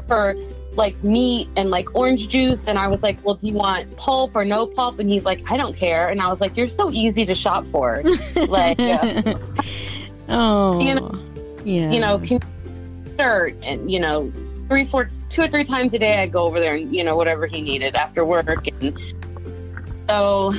[0.06, 0.34] for
[0.74, 4.36] like meat and like orange juice, and I was like, "Well, do you want pulp
[4.36, 6.90] or no pulp?" And he's like, "I don't care." And I was like, "You're so
[6.90, 8.02] easy to shop for."
[8.48, 9.34] like, yeah.
[10.28, 11.22] oh You know-
[11.64, 12.40] yeah you know, can
[13.18, 14.32] and you know,
[14.68, 17.16] three, four, two or three times a day, I'd go over there and you know
[17.16, 18.98] whatever he needed after work, and
[20.08, 20.52] so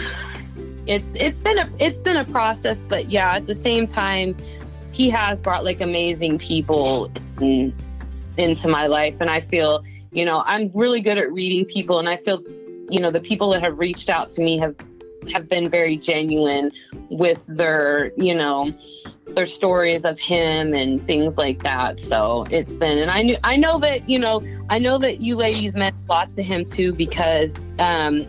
[0.87, 4.35] it's it's been a it's been a process, but yeah, at the same time,
[4.91, 7.73] he has brought like amazing people in,
[8.37, 12.07] into my life, and I feel you know I'm really good at reading people, and
[12.07, 12.41] I feel
[12.89, 14.75] you know the people that have reached out to me have
[15.31, 16.71] have been very genuine
[17.09, 18.71] with their you know
[19.35, 21.99] their stories of him and things like that.
[21.99, 25.35] So it's been, and I knew, I know that you know, I know that you
[25.35, 28.25] ladies meant a lot to him too because um,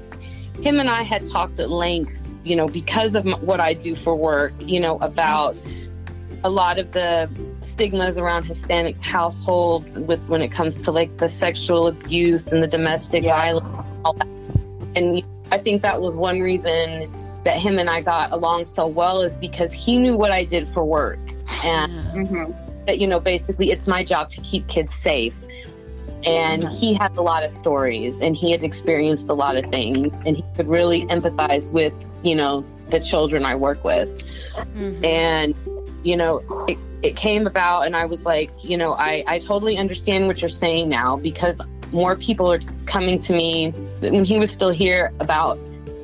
[0.63, 4.17] him and I had talked at length, you know, because of what I do for
[4.17, 5.57] work, you know, about
[6.45, 7.31] a lot of the
[7.63, 12.67] stigmas around Hispanic households with when it comes to like the sexual abuse and the
[12.67, 13.37] domestic Yeah.
[13.37, 13.67] violence.
[13.67, 14.29] and all that.
[14.97, 17.11] And I think that was one reason
[17.45, 20.69] that him and I got along so well is because he knew what I did
[20.69, 21.19] for work.
[21.65, 22.25] And Yeah.
[22.25, 22.53] hmm
[22.87, 25.35] that, you know, basically it's my job to keep kids safe.
[26.27, 30.19] And he had a lot of stories and he had experienced a lot of things
[30.25, 34.09] and he could really empathize with, you know, the children I work with
[34.75, 35.05] Mhm.
[35.05, 35.55] and
[36.03, 39.77] you know it, it came about and i was like you know I, I totally
[39.77, 41.61] understand what you're saying now because
[41.93, 43.71] more people are coming to me
[44.01, 45.59] when he was still here about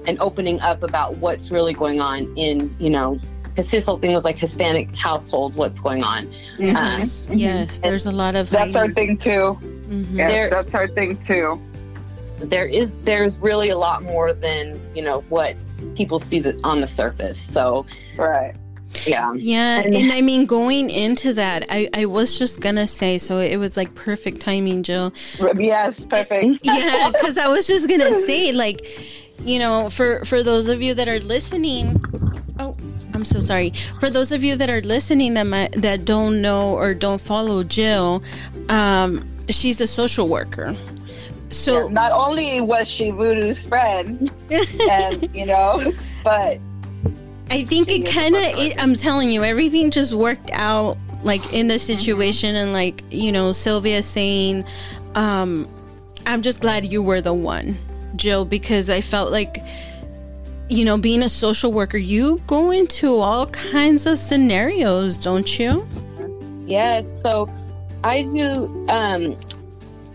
[0.06, 4.12] and opening up about what's really going on in you know because his whole thing
[4.12, 6.26] was like hispanic households what's going on
[6.58, 7.38] yes, Mhm.
[7.38, 9.58] yes there's a lot of That's our thing too.
[9.62, 10.06] Mhm.
[10.12, 11.60] Yeah, There- that's our thing too.
[12.40, 15.54] there is there's really a lot more than you know what
[15.94, 17.86] people see that on the surface so
[18.18, 18.54] Right.
[19.06, 23.18] Yeah Yeah, And- and I mean, going into that, I, I was just gonna say,
[23.18, 25.12] so it was like perfect timing, Jill.
[25.56, 26.60] Yes, perfect.
[26.64, 28.86] Yeah, because I was just gonna say, like,
[29.44, 32.00] you know, for for those of you that are listening,
[32.58, 32.76] oh,
[33.12, 33.72] I'm so sorry.
[34.00, 37.62] For those of you that are listening that might, that don't know or don't follow
[37.64, 38.22] Jill,
[38.68, 40.74] um, she's a social worker.
[41.50, 44.30] So Not only was she Voodoo's friend,
[44.90, 45.92] and you know,
[46.24, 46.58] but
[47.54, 48.72] I think it kind of.
[48.78, 52.56] I'm telling you, everything just worked out like in the situation.
[52.56, 54.64] And like, you know, Sylvia saying,
[55.14, 55.68] um,
[56.26, 57.78] I'm just glad you were the one,
[58.16, 59.58] Jill, because I felt like,
[60.68, 65.86] you know, being a social worker, you go into all kinds of scenarios, don't you?
[66.66, 67.06] Yes.
[67.22, 67.48] So
[68.02, 68.86] I do.
[68.88, 69.38] Um,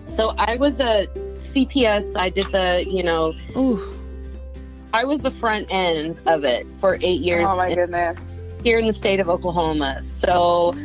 [0.07, 1.07] so I was a
[1.39, 2.17] CPS.
[2.17, 3.98] I did the, you know, Ooh,
[4.93, 8.17] I was the front end of it for eight years oh my in- goodness,
[8.63, 10.01] here in the state of Oklahoma.
[10.03, 10.75] So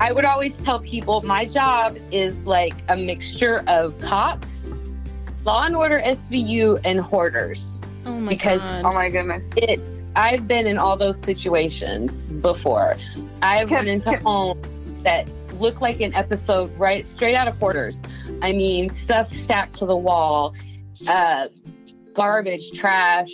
[0.00, 4.48] I would always tell people my job is like a mixture of cops,
[5.44, 9.44] law and order SVU, and hoarders oh my Because- oh my goodness.
[9.56, 9.80] it
[10.16, 12.96] I've been in all those situations before.
[13.40, 14.66] I've Can- run into homes
[15.04, 15.28] that
[15.60, 18.00] look like an episode right straight out of Hoarders.
[18.42, 20.54] I mean, stuff stacked to the wall,
[21.06, 21.48] uh,
[22.18, 23.32] garbage, trash,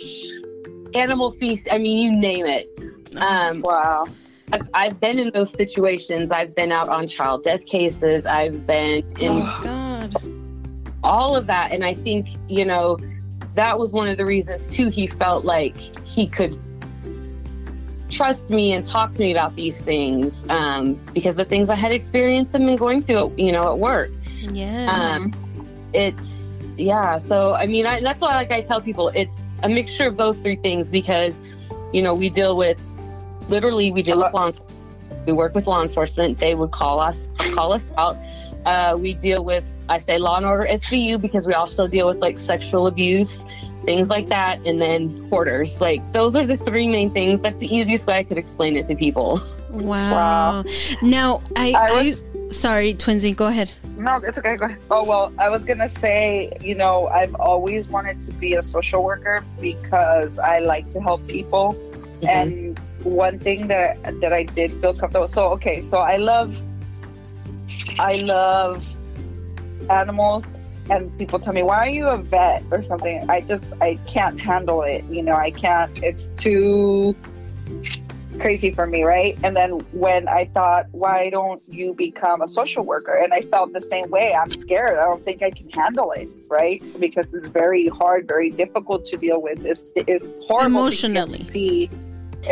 [0.93, 1.67] animal feast.
[1.71, 2.69] I mean, you name it.
[3.17, 4.05] Um, Wow.
[4.53, 6.29] I've, I've been in those situations.
[6.29, 8.27] I've been out on child death cases.
[8.27, 10.15] I've been in Oh God.
[11.03, 11.71] all of that.
[11.71, 12.99] And I think, you know,
[13.55, 16.55] that was one of the reasons too he felt like he could
[18.09, 21.91] trust me and talk to me about these things um, because the things I had
[21.91, 24.11] experienced and been going through, you know, at work.
[24.51, 24.91] Yeah.
[24.91, 25.33] Um,
[25.93, 26.21] it's
[26.77, 27.19] yeah.
[27.19, 29.33] So I mean, I, that's why like I tell people it's
[29.63, 31.33] a mixture of those three things because
[31.93, 32.79] you know we deal with
[33.49, 34.51] literally we deal with law.
[35.25, 36.39] We work with law enforcement.
[36.39, 38.17] They would call us call us out.
[38.65, 42.17] Uh, we deal with I say law and order SVU because we also deal with
[42.17, 43.45] like sexual abuse,
[43.85, 45.79] things like that, and then hoarders.
[45.79, 47.41] Like those are the three main things.
[47.41, 49.41] That's the easiest way I could explain it to people.
[49.69, 50.11] wow.
[50.11, 50.63] wow.
[51.01, 53.71] Now I, I I, was- sorry, Twinsy, go ahead.
[53.97, 54.55] No, it's okay.
[54.55, 54.79] Go ahead.
[54.91, 59.03] Oh well, I was gonna say, you know, I've always wanted to be a social
[59.03, 61.73] worker because I like to help people.
[61.73, 62.27] Mm-hmm.
[62.27, 65.27] And one thing that that I did feel comfortable.
[65.27, 66.59] So okay, so I love,
[67.99, 68.85] I love
[69.89, 70.43] animals,
[70.89, 74.39] and people tell me, "Why are you a vet or something?" I just I can't
[74.39, 75.03] handle it.
[75.05, 75.91] You know, I can't.
[76.03, 77.15] It's too
[78.39, 79.37] crazy for me, right?
[79.43, 83.13] And then when I thought, why don't you become a social worker?
[83.13, 84.33] And I felt the same way.
[84.33, 84.97] I'm scared.
[84.97, 86.81] I don't think I can handle it, right?
[86.99, 89.65] Because it's very hard, very difficult to deal with.
[89.65, 90.65] It's, it's horrible.
[90.81, 91.47] Emotionally.
[91.51, 91.89] see,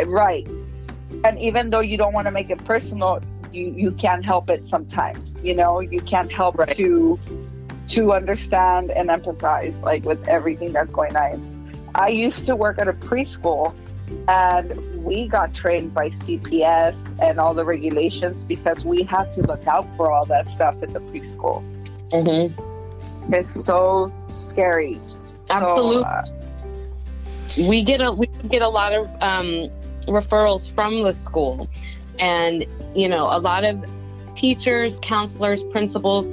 [0.06, 0.46] right?
[1.24, 3.20] And even though you don't want to make it personal,
[3.52, 5.32] you you can't help it sometimes.
[5.42, 6.76] You know, you can't help Right.
[6.76, 7.18] to
[7.90, 11.50] to understand and empathize like with everything that's going on.
[11.94, 13.74] I used to work at a preschool
[14.28, 19.66] and we got trained by CPS and all the regulations because we had to look
[19.66, 21.62] out for all that stuff in the preschool.
[22.10, 23.32] Mm-hmm.
[23.32, 25.00] It's so scary.
[25.46, 26.04] So, Absolutely.
[26.04, 29.70] uh, we get a we get a lot of um,
[30.06, 31.68] referrals from the school,
[32.18, 33.84] and you know a lot of
[34.34, 36.28] teachers, counselors, principals.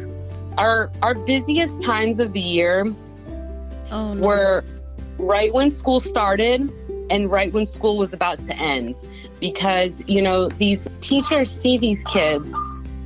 [0.57, 2.85] Our our busiest times of the year
[3.91, 4.25] Oh no.
[4.25, 4.63] were
[5.17, 6.71] right when school started
[7.11, 8.95] and right when school was about to end,
[9.39, 12.51] because you know these teachers see these kids,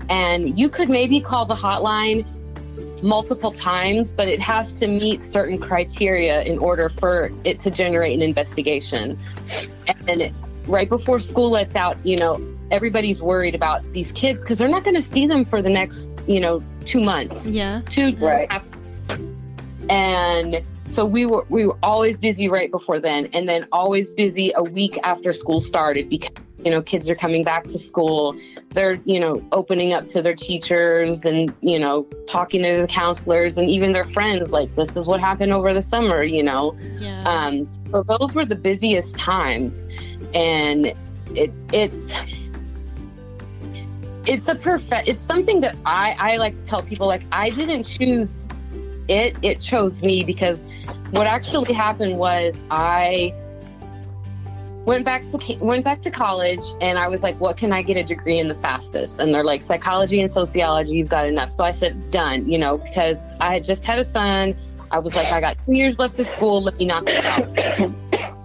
[0.09, 2.25] and you could maybe call the hotline
[3.01, 8.13] multiple times, but it has to meet certain criteria in order for it to generate
[8.15, 9.17] an investigation.
[10.07, 10.31] And
[10.67, 12.41] right before school lets out, you know,
[12.71, 16.09] everybody's worried about these kids because they're not going to see them for the next,
[16.27, 17.81] you know, two months, yeah.
[17.89, 18.51] two Right.
[18.51, 18.67] half-
[19.89, 24.51] And so we were we were always busy right before then, and then always busy
[24.55, 26.31] a week after school started because
[26.63, 28.35] you know kids are coming back to school.
[28.71, 33.57] They're you know opening up to their teachers and you know talking to the counselors
[33.57, 36.75] and even their friends like this is what happened over the summer you know?
[36.99, 37.23] Yeah.
[37.23, 39.85] um so those were the busiest times.
[40.33, 40.93] And
[41.33, 42.13] it it's
[44.27, 47.83] it's a perfect it's something that i i like to tell people like i didn't
[47.83, 48.47] choose
[49.07, 50.63] it it chose me because
[51.11, 53.33] what actually happened was i
[54.85, 57.97] went back to went back to college and I was like, what can I get
[57.97, 59.19] a degree in the fastest?
[59.19, 61.51] And they're like, psychology and sociology, you've got enough.
[61.51, 64.55] So I said, done, you know, because I had just had a son.
[64.91, 67.91] I was like, I got two years left of school, let me knock it out.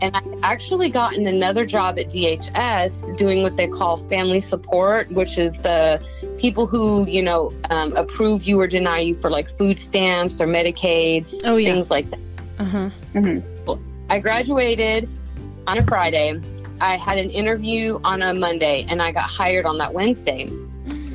[0.00, 5.38] And I actually gotten another job at DHS doing what they call family support, which
[5.38, 6.02] is the
[6.38, 10.46] people who, you know, um, approve you or deny you for like food stamps or
[10.46, 11.74] Medicaid, oh yeah.
[11.74, 12.20] things like that.
[12.58, 13.76] Uh huh.
[14.08, 15.08] I graduated
[15.66, 16.40] on a Friday.
[16.80, 20.50] I had an interview on a Monday and I got hired on that Wednesday.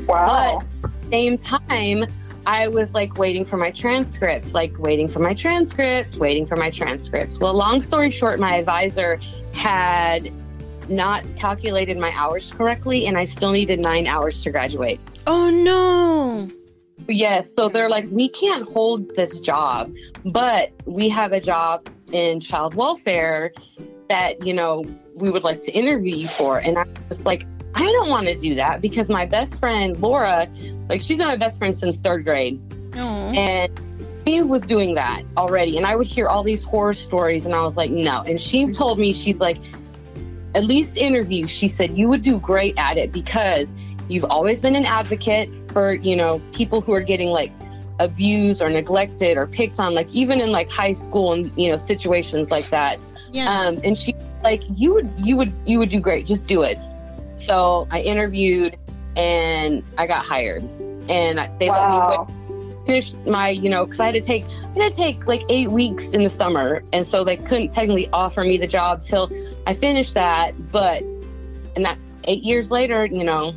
[0.08, 0.62] wow.
[0.82, 2.06] But same time,
[2.47, 6.69] I was like waiting for my transcripts, like waiting for my transcripts, waiting for my
[6.69, 7.39] transcripts.
[7.39, 9.19] Well, long story short, my advisor
[9.53, 10.31] had
[10.88, 14.99] not calculated my hours correctly and I still needed nine hours to graduate.
[15.25, 16.49] Oh no.
[17.08, 19.91] Yes, so they're like, we can't hold this job,
[20.23, 23.51] but we have a job in child welfare
[24.10, 26.60] that, you know, we would like to interview you for.
[26.60, 30.47] And I was like, I don't want to do that because my best friend, Laura,
[30.89, 32.59] like, she's been my best friend since third grade.
[32.95, 33.31] Oh.
[33.35, 33.79] And
[34.25, 35.77] she was doing that already.
[35.77, 38.21] And I would hear all these horror stories, and I was like, no.
[38.21, 39.57] And she told me, she's like,
[40.55, 41.47] at least interview.
[41.47, 43.69] She said, you would do great at it because
[44.07, 47.51] you've always been an advocate for, you know, people who are getting like
[47.99, 51.77] abused or neglected or picked on, like even in like high school and you know
[51.77, 52.99] situations like that.
[53.31, 53.49] Yeah.
[53.49, 56.25] Um, and she like you would you would you would do great.
[56.25, 56.77] Just do it.
[57.38, 58.78] So I interviewed
[59.15, 60.63] and I got hired,
[61.10, 62.28] and I- they let me Wow.
[62.86, 64.45] finish my you know because I had to take
[64.76, 68.10] I had to take like eight weeks in the summer, and so they couldn't technically
[68.13, 69.30] offer me the job till
[69.67, 70.54] I finished that.
[70.71, 71.04] But
[71.76, 73.54] and that eight years later, you know,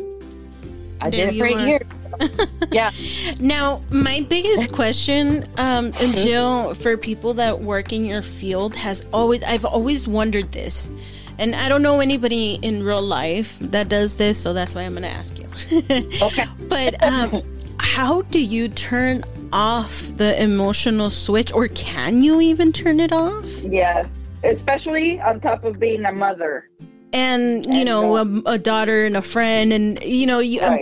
[1.00, 1.66] I There did it you for eight were.
[1.66, 1.86] years.
[2.72, 2.90] yeah.
[3.38, 9.04] Now, my biggest question, um, and Jill, for people that work in your field, has
[9.12, 10.90] always I've always wondered this,
[11.38, 14.92] and I don't know anybody in real life that does this, so that's why I'm
[14.92, 15.46] going to ask you.
[16.22, 16.46] Okay.
[16.68, 17.42] but um,
[17.80, 19.22] how do you turn
[19.52, 23.48] off the emotional switch, or can you even turn it off?
[23.62, 24.06] Yes,
[24.44, 26.68] especially on top of being a mother.
[27.14, 30.80] And you And know, a, a daughter and a friend, and you know, you, um,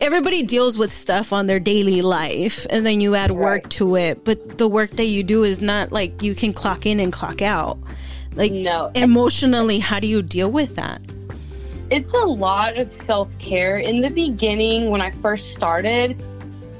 [0.00, 3.70] everybody deals with stuff on their daily life and then you add work Right.
[3.70, 7.00] to it but the work that you do is not like you can clock in
[7.00, 7.78] and clock out
[8.34, 8.90] like No.
[8.94, 11.00] emotionally how do you deal with that
[11.90, 13.76] it's a lot of self care.
[13.76, 16.20] In the beginning, when I first started,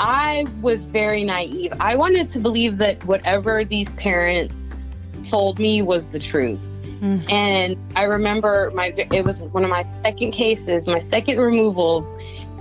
[0.00, 1.72] I was very naive.
[1.78, 4.88] I wanted to believe that whatever these parents
[5.22, 6.78] told me was the truth.
[7.00, 7.30] Mm.
[7.32, 12.06] And I remember my it was one of my second cases, my second removals,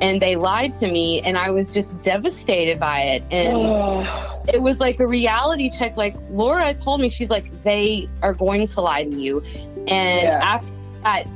[0.01, 3.23] and they lied to me, and I was just devastated by it.
[3.31, 4.05] And Oh,
[4.53, 5.95] it was like a reality check.
[5.97, 9.41] Like Laura told me, she's like, they are going to lie to you.
[9.87, 10.39] And Yeah.
[10.41, 10.71] after
[11.03, 11.27] that,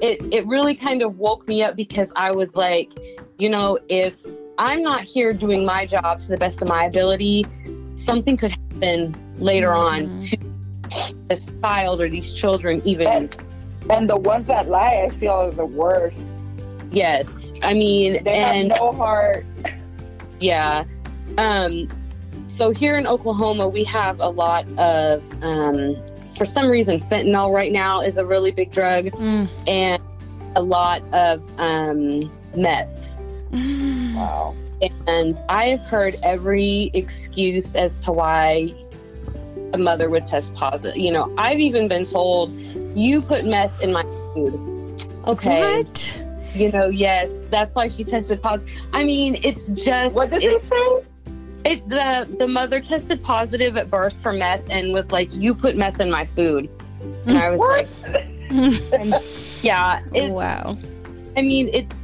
[0.00, 2.92] it, it really kind of woke me up because I was like,
[3.38, 4.16] you know, if
[4.58, 7.46] I'm not here doing my job to the best of my ability,
[7.96, 10.36] something could happen later on to
[11.28, 13.06] this child or these children, even.
[13.06, 13.36] and,
[13.90, 16.16] and the ones that lie, I feel are the worst.
[16.90, 17.52] Yes.
[17.62, 19.44] I mean, They and have no heart.
[20.40, 20.84] yeah.
[21.36, 21.88] Um,
[22.48, 25.96] so here in Oklahoma, we have a lot of, um,
[26.36, 29.48] for some reason, fentanyl right now is a really big drug, Mm.
[29.68, 30.02] and
[30.56, 32.22] a lot of um,
[32.56, 33.10] meth.
[33.52, 34.54] Wow.
[35.06, 38.72] And I have heard every excuse as to why
[39.72, 40.96] a mother would test positive.
[40.96, 42.58] You know, I've even been told,
[42.96, 44.02] you put meth in my
[44.34, 44.54] food.
[45.26, 45.82] Okay.
[45.82, 46.22] what
[46.54, 48.86] You know, yes, that's why she tested positive.
[48.92, 50.14] I mean, it's just.
[50.14, 51.04] What did it, they say?
[51.64, 55.76] it, the, the mother tested positive at birth for meth and was like, you put
[55.76, 56.70] meth in my food.
[57.26, 57.88] And I was What?
[58.10, 59.22] like,
[59.62, 60.02] yeah.
[60.14, 60.76] It, wow
[61.38, 61.94] I mean, it's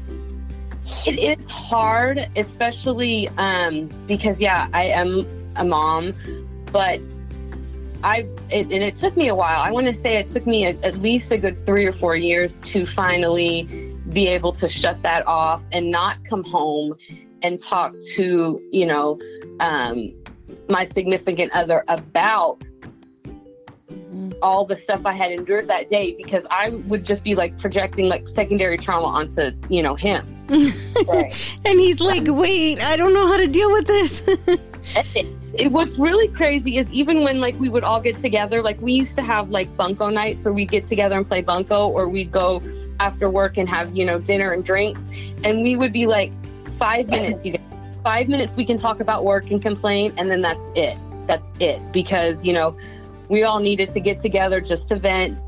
[1.07, 6.15] it is hard, especially um, because yeah, I am a mom,
[6.71, 7.01] but
[8.05, 9.61] I it, and it took me a while.
[9.61, 12.15] I want to say it took me a, at least a good three or four
[12.15, 13.63] years to finally
[14.13, 16.97] be able to shut that off and not come home
[17.43, 19.19] and talk to you know
[19.61, 20.13] um,
[20.69, 22.63] my significant other about
[24.43, 28.09] all the stuff I had endured that day because I would just be like projecting
[28.09, 30.31] like secondary trauma onto, you know, him.
[31.09, 31.59] Right.
[31.65, 34.23] and he's like wait i don't know how to deal with this
[35.15, 38.81] It, it, what's really crazy is even when like we would all get together, like
[38.81, 42.09] we used to have like bunko nights where we'd get together and play bunko or
[42.09, 42.61] we'd go
[42.99, 45.01] after work and have, you know, dinner and drinks.
[45.45, 46.33] And we would be like,
[46.77, 47.63] five minutes, you guys,
[48.03, 50.13] five minutes we can talk about work and complain.
[50.17, 50.99] And then that's it.
[51.27, 51.81] That's it.
[51.93, 52.77] Because, you know,
[53.29, 55.39] we all needed to get together just to vent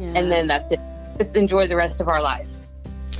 [0.00, 0.80] and then that's it.
[1.18, 2.59] Just enjoy the rest of our lives.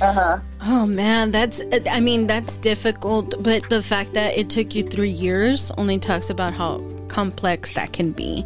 [0.01, 0.39] Uh huh.
[0.63, 1.61] oh man that's
[1.91, 6.29] i mean that's difficult but the fact that it took you three years only talks
[6.29, 8.43] about how complex that can be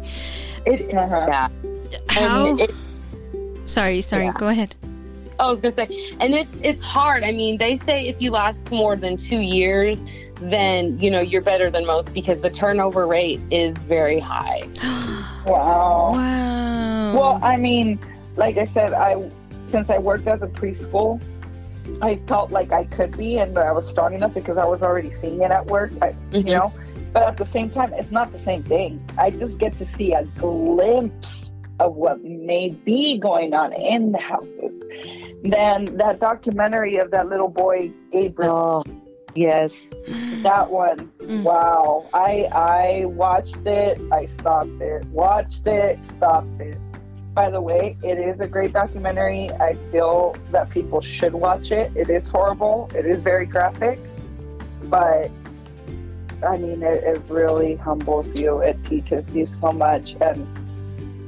[0.66, 1.26] It, Uh-huh.
[1.28, 1.48] yeah.
[2.10, 2.74] how it,
[3.64, 4.34] sorry sorry Yeah.
[4.38, 4.74] go ahead
[5.38, 7.22] I was gonna say, and it's it's hard.
[7.22, 10.00] I mean, they say if you last more than two years,
[10.40, 14.62] then you know you're better than most because the turnover rate is very high.
[15.46, 16.12] Wow.
[16.14, 17.98] wow Well, I mean,
[18.36, 19.30] like I said, I
[19.70, 21.20] since I worked as a preschool,
[22.02, 25.12] I felt like I could be, and I was strong enough because I was already
[25.20, 25.92] seeing it at work.
[26.02, 26.46] I, Mhm.
[26.48, 26.72] You know,
[27.12, 29.00] but at the same time, it's not the same thing.
[29.18, 31.44] I just get to see a glimpse
[31.80, 34.72] of what may be going on in the houses.
[35.42, 38.92] Then that documentary of that little boy Gabriel, Oh,
[39.34, 39.92] yes.
[40.42, 41.42] that one, Mm.
[41.44, 42.04] wow!
[42.14, 46.78] I I watched it, I stopped it, watched it, stopped it.
[47.36, 49.50] By the way, it is a great documentary.
[49.50, 51.92] I feel that people should watch it.
[51.94, 52.90] It is horrible.
[52.94, 53.98] It is very graphic,
[54.84, 55.30] but
[56.42, 58.60] I mean, it, it really humbles you.
[58.60, 60.46] It teaches you so much, and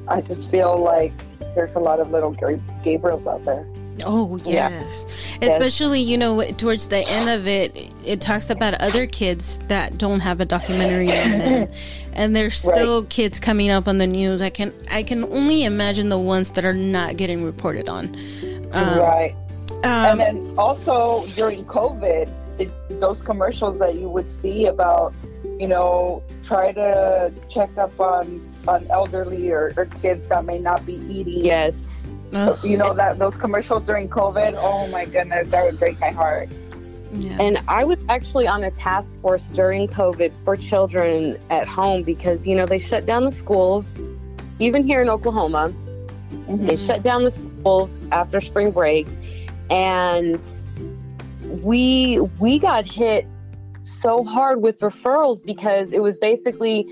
[0.09, 1.13] I just feel like
[1.55, 3.67] there's a lot of little Gabriels out there.
[4.05, 5.07] Oh yes.
[5.41, 5.49] Yeah.
[5.49, 10.21] Especially, you know, towards the end of it, it talks about other kids that don't
[10.21, 11.69] have a documentary on them.
[12.15, 13.11] And there's still right.
[13.11, 14.43] kids coming up on the news.
[14.43, 18.07] I can I can only imagine the ones that are not getting reported on.
[18.73, 19.37] Um, right.
[19.85, 22.29] Um, and then also during COVID,
[22.59, 25.15] it, those commercials that you would see about,
[25.61, 30.85] you know, try to check up on on elderly or, or kids that may not
[30.85, 31.45] be eating.
[31.45, 31.98] Yes
[32.63, 34.55] you know that those commercials during COVID.
[34.57, 36.49] Oh my goodness, that would break my heart.
[37.13, 37.41] Yeah.
[37.41, 42.47] And I was actually on a task force during COVID for children at home because
[42.47, 43.95] you know they shut down the schools,
[44.59, 45.73] even here in Oklahoma.
[46.31, 46.67] Mm-hmm.
[46.67, 49.07] They shut down the schools after spring break,
[49.71, 50.39] and
[51.63, 53.27] we we got hit
[53.85, 56.87] so hard with referrals because it was basically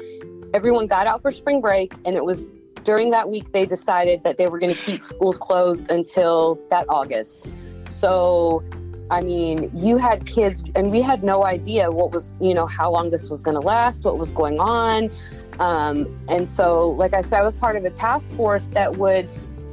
[0.55, 2.47] everyone got out for spring break and it was
[2.87, 6.87] during that week, they decided that they were going to keep schools closed until that
[6.89, 7.49] August.
[7.91, 8.63] So,
[9.11, 12.91] I mean, you had kids, and we had no idea what was, you know, how
[12.93, 15.11] long this was going to last, what was going on.
[15.59, 19.29] Um, and so, like I said, I was part of a task force that would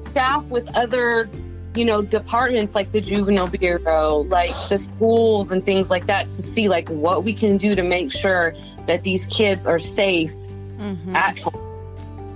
[0.07, 1.29] staff with other,
[1.75, 6.41] you know, departments like the juvenile bureau, like the schools and things like that to
[6.41, 8.55] see like what we can do to make sure
[8.87, 11.15] that these kids are safe mm-hmm.
[11.15, 11.72] at home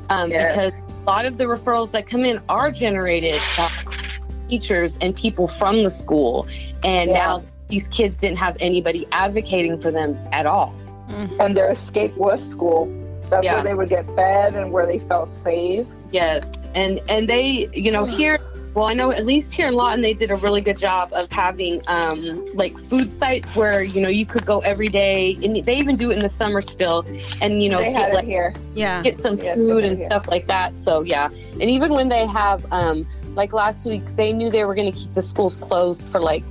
[0.10, 0.50] um, yeah.
[0.50, 3.72] because a lot of the referrals that come in are generated by
[4.50, 6.48] teachers and people from the school.
[6.84, 7.18] And yeah.
[7.18, 10.74] now these kids didn't have anybody advocating for them at all.
[11.10, 11.40] Mm-hmm.
[11.40, 12.94] And their escape was school.
[13.30, 13.56] That's yeah.
[13.56, 15.86] where they would get fed and where they felt safe.
[16.12, 16.50] Yes.
[16.76, 18.40] And and they, you know, here
[18.78, 21.32] well, I know at least here in Lawton, they did a really good job of
[21.32, 25.78] having um, like food sites where you know you could go every day, and they
[25.78, 27.04] even do it in the summer still,
[27.42, 30.08] and you know they get, like, here, yeah, get some yeah, food and here.
[30.08, 30.78] stuff like that.
[30.78, 34.76] So yeah, and even when they have um, like last week, they knew they were
[34.76, 36.44] going to keep the schools closed for like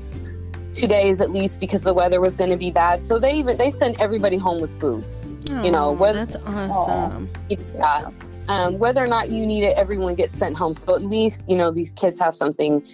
[0.74, 3.05] two days at least because the weather was going to be bad.
[3.05, 5.05] So they even they sent everybody home with food.
[5.49, 7.31] Oh, you know, whether, that's awesome.
[7.49, 8.11] Yeah
[8.49, 10.75] um, whether or not you need it, everyone gets sent home.
[10.75, 12.87] So at least you know these kids have something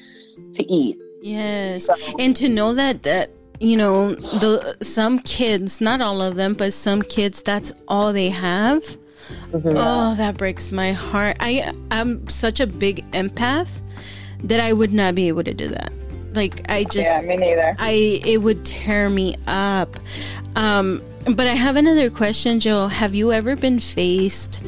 [0.54, 0.98] to eat.
[1.20, 1.94] Yes, so.
[2.18, 3.30] and to know that that
[3.60, 8.30] you know the some kids, not all of them, but some kids, that's all they
[8.30, 8.82] have.
[9.52, 9.74] Mm-hmm.
[9.76, 11.36] Oh, that breaks my heart.
[11.40, 13.80] I I'm such a big empath
[14.44, 15.92] that I would not be able to do that.
[16.34, 17.76] Like I just yeah, me neither.
[17.78, 19.98] I it would tear me up.
[20.56, 22.88] Um, but I have another question, Joe.
[22.88, 24.60] Have you ever been faced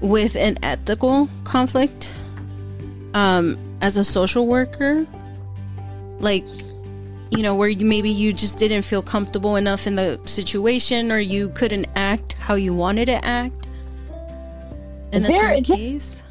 [0.00, 2.14] with an ethical conflict
[3.14, 5.06] um, as a social worker
[6.18, 6.44] like
[7.30, 11.48] you know where maybe you just didn't feel comfortable enough in the situation or you
[11.50, 13.68] couldn't act how you wanted to act?
[15.12, 16.22] In a there, certain case?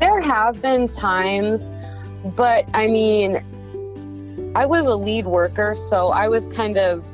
[0.00, 1.62] There have been times
[2.34, 3.36] but i mean
[4.56, 7.04] i was a lead worker so i was kind of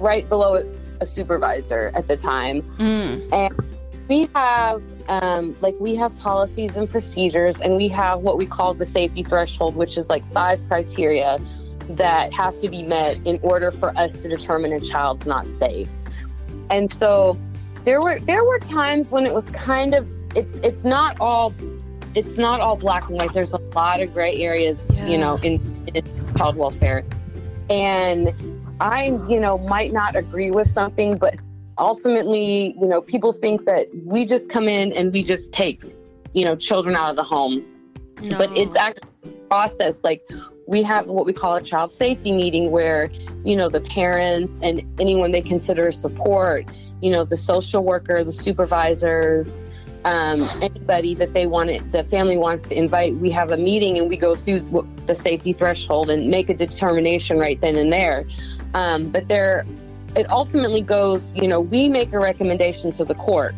[0.00, 0.62] right below
[1.00, 2.62] a supervisor at the time.
[2.78, 3.32] Mm.
[3.32, 3.73] and
[4.08, 8.74] we have um, like we have policies and procedures, and we have what we call
[8.74, 11.38] the safety threshold, which is like five criteria
[11.90, 15.88] that have to be met in order for us to determine a child's not safe.
[16.70, 17.38] And so
[17.84, 21.54] there were there were times when it was kind of it's it's not all
[22.14, 23.32] it's not all black and white.
[23.32, 25.08] There's a lot of gray areas, yeah.
[25.08, 25.60] you know, in,
[25.94, 26.04] in
[26.36, 27.04] child welfare.
[27.68, 28.32] And
[28.80, 31.34] I, you know, might not agree with something, but
[31.78, 35.82] ultimately, you know, people think that we just come in and we just take,
[36.32, 37.64] you know, children out of the home.
[38.22, 38.38] No.
[38.38, 39.96] But it's actually a process.
[40.02, 40.26] Like
[40.66, 43.10] we have what we call a child safety meeting where,
[43.44, 46.66] you know, the parents and anyone they consider support,
[47.02, 49.48] you know, the social worker, the supervisors,
[50.04, 53.98] um, anybody that they want it, the family wants to invite, we have a meeting
[53.98, 54.60] and we go through
[55.06, 58.26] the safety threshold and make a determination right then and there.
[58.74, 59.64] Um, but there
[60.16, 63.54] it ultimately goes, you know, we make a recommendation to the court,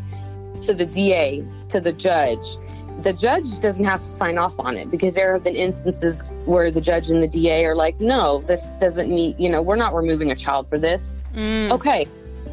[0.62, 2.56] to the DA, to the judge.
[3.02, 6.70] The judge doesn't have to sign off on it because there have been instances where
[6.70, 9.94] the judge and the DA are like, no, this doesn't meet, you know, we're not
[9.94, 11.10] removing a child for this.
[11.34, 11.70] Mm.
[11.70, 12.06] Okay.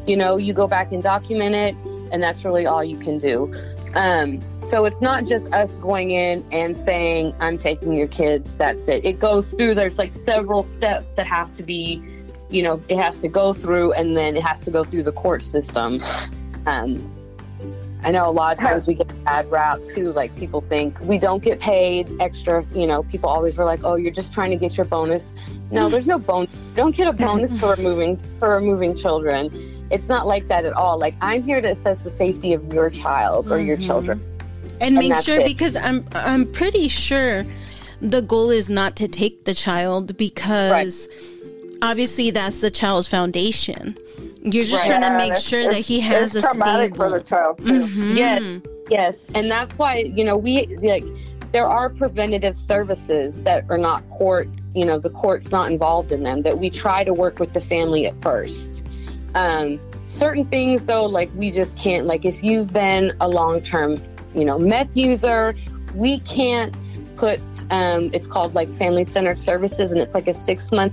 [0.06, 1.74] You know, you go back and document it,
[2.12, 3.52] and that's really all you can do.
[3.94, 8.82] Um, so it's not just us going in and saying, I'm taking your kids, that's
[8.82, 9.04] it.
[9.04, 12.02] It goes through, there's like several steps that have to be
[12.54, 15.12] you know, it has to go through and then it has to go through the
[15.12, 15.98] court system.
[16.66, 17.10] Um,
[18.04, 20.12] I know a lot of times we get a bad rap too.
[20.12, 22.64] Like people think we don't get paid extra.
[22.74, 25.26] You know, people always were like, "Oh, you're just trying to get your bonus."
[25.70, 26.52] No, there's no bonus.
[26.52, 29.50] You don't get a bonus for removing for removing children.
[29.90, 30.98] It's not like that at all.
[30.98, 33.66] Like I'm here to assess the safety of your child or mm-hmm.
[33.66, 34.22] your children.
[34.82, 35.46] and make sure it.
[35.46, 37.46] because I'm I'm pretty sure
[38.02, 41.08] the goal is not to take the child because
[41.88, 43.96] obviously that's the child's foundation.
[44.42, 44.98] You're just Right.
[44.98, 47.18] trying to make sure that he has a it's traumatic for stable.
[47.18, 47.86] the child too.
[47.86, 48.16] Mhm.
[48.16, 48.42] Yes,
[48.90, 51.04] yes, and that's why you know we like
[51.52, 54.48] there are preventative services that are not court.
[54.74, 56.42] You know, the court's not involved in them.
[56.42, 58.82] That we try to work with the family at first.
[59.34, 59.78] Um,
[60.08, 62.06] certain things though, like we just can't.
[62.06, 64.02] Like if you've been a long term,
[64.34, 65.54] you know, meth user,
[65.94, 66.74] we can't
[67.16, 67.40] put.
[67.70, 70.92] Um, it's called like family centered services, and it's like a six month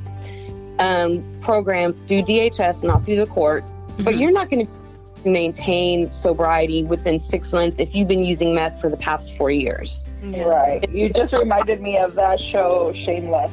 [0.79, 3.63] um, program through DHS, not through the court.
[4.03, 4.19] But Mhm.
[4.19, 8.89] you're not going to maintain sobriety within six months if you've been using meth for
[8.89, 10.07] the past four years.
[10.23, 10.43] Yeah.
[10.45, 10.89] Right.
[10.91, 13.51] You just reminded me of that show, Shameless.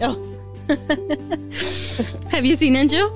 [0.00, 0.28] Oh.
[2.30, 3.10] Have you seen Ninja?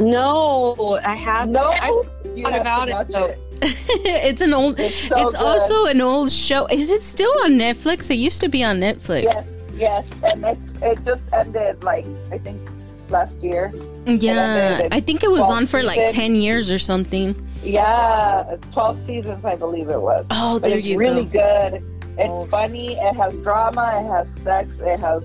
[0.00, 1.88] No, I have No, I
[2.36, 3.24] you thought have about it, watch though.
[3.26, 3.38] it.
[3.62, 4.78] it's an old.
[4.78, 6.66] It's, so it's also an old show.
[6.66, 8.08] Is it still on Netflix?
[8.10, 9.24] It used to be on Netflix.
[9.24, 9.44] yes,
[9.78, 12.60] yes, and it, it just ended like I think
[13.08, 13.72] last year.
[14.06, 17.34] Yeah, I think it was on for like ten years or something.
[17.62, 20.26] Yeah, twelve seasons, I believe it was.
[20.30, 21.70] Oh, there it's you really go.
[21.70, 21.84] good.
[22.18, 22.94] It's funny.
[22.94, 24.00] It has drama.
[24.00, 24.68] It has sex.
[24.80, 25.22] It has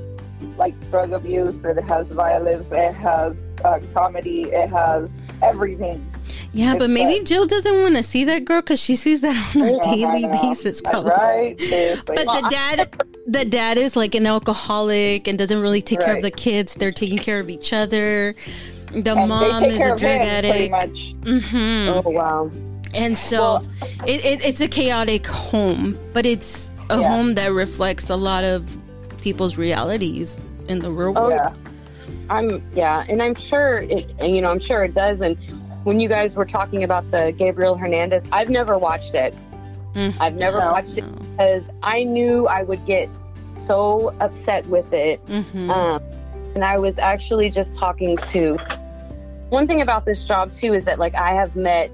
[0.57, 1.63] like drug abuse.
[1.65, 2.67] It has violence.
[2.71, 4.43] It has uh, comedy.
[4.43, 5.09] It has
[5.41, 6.05] everything.
[6.53, 7.25] Yeah, but maybe good.
[7.27, 10.41] Jill doesn't want to see that girl because she sees that on a daily know.
[10.41, 11.09] basis, probably.
[11.11, 11.57] Right?
[12.05, 16.21] But the dad, the dad is like an alcoholic and doesn't really take care of
[16.21, 16.75] the kids.
[16.75, 18.35] They're taking care of each other.
[18.91, 20.69] The And mom is a drug addict.
[20.71, 21.13] much.
[21.25, 22.51] hmm Oh wow.
[22.93, 23.65] And so
[24.05, 27.09] it, it, it's a chaotic home, but it's a Yeah.
[27.09, 28.77] home that reflects a lot of
[29.19, 30.37] people's realities
[30.67, 31.31] in the real Oh, world.
[31.31, 31.53] Yeah.
[32.29, 34.13] I'm yeah, and I'm sure it.
[34.19, 35.19] and, You know, I'm sure it does.
[35.21, 35.35] And
[35.83, 39.35] when you guys were talking about the Gabriel Hernandez, I've never watched it.
[39.93, 40.15] Mm.
[40.19, 40.71] I've never No.
[40.71, 43.09] watched it because I knew I would get
[43.65, 46.01] so upset with it hmm Um,
[46.55, 48.57] and I was actually just talking to
[49.49, 51.91] one thing about this job too is that like I have met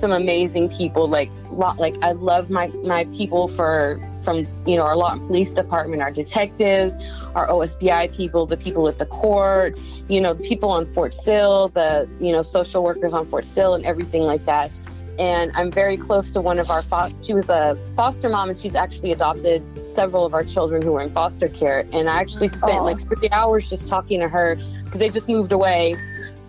[0.00, 1.08] some amazing people.
[1.08, 5.50] Like lot, like I love my my people for from you know our Lawton Police
[5.50, 6.94] Department, our detectives,
[7.34, 11.68] our OSBI people, the people at the court, you know the people on Fort Sill,
[11.68, 14.70] the you know social workers on Fort Sill, and everything like that.
[15.18, 18.58] And I'm very close to one of our fo- she was a foster mom, and
[18.58, 19.62] she's actually adopted
[19.94, 21.84] several of our children who were in foster care.
[21.92, 22.82] And I actually spent Aw.
[22.82, 25.94] like three hours just talking to her because they just moved away.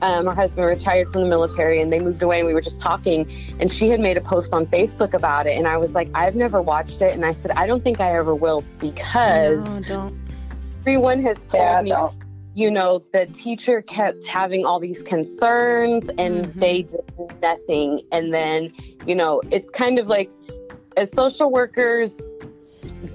[0.02, 2.82] Um, her husband retired from the military and they moved away and we were just
[2.82, 3.30] talking.
[3.60, 5.58] And she had made a post on Facebook about it.
[5.58, 7.14] And I was like I've never watched it.
[7.14, 10.12] And I said I don't think I ever will because No,
[10.82, 12.14] everyone has told Yeah, me no.
[12.56, 16.60] you know the teacher kept having all these concerns and Mhm.
[16.60, 17.02] they did
[17.42, 18.02] nothing.
[18.12, 18.72] And then
[19.06, 20.32] you know it's kind of like
[20.98, 22.18] as social workers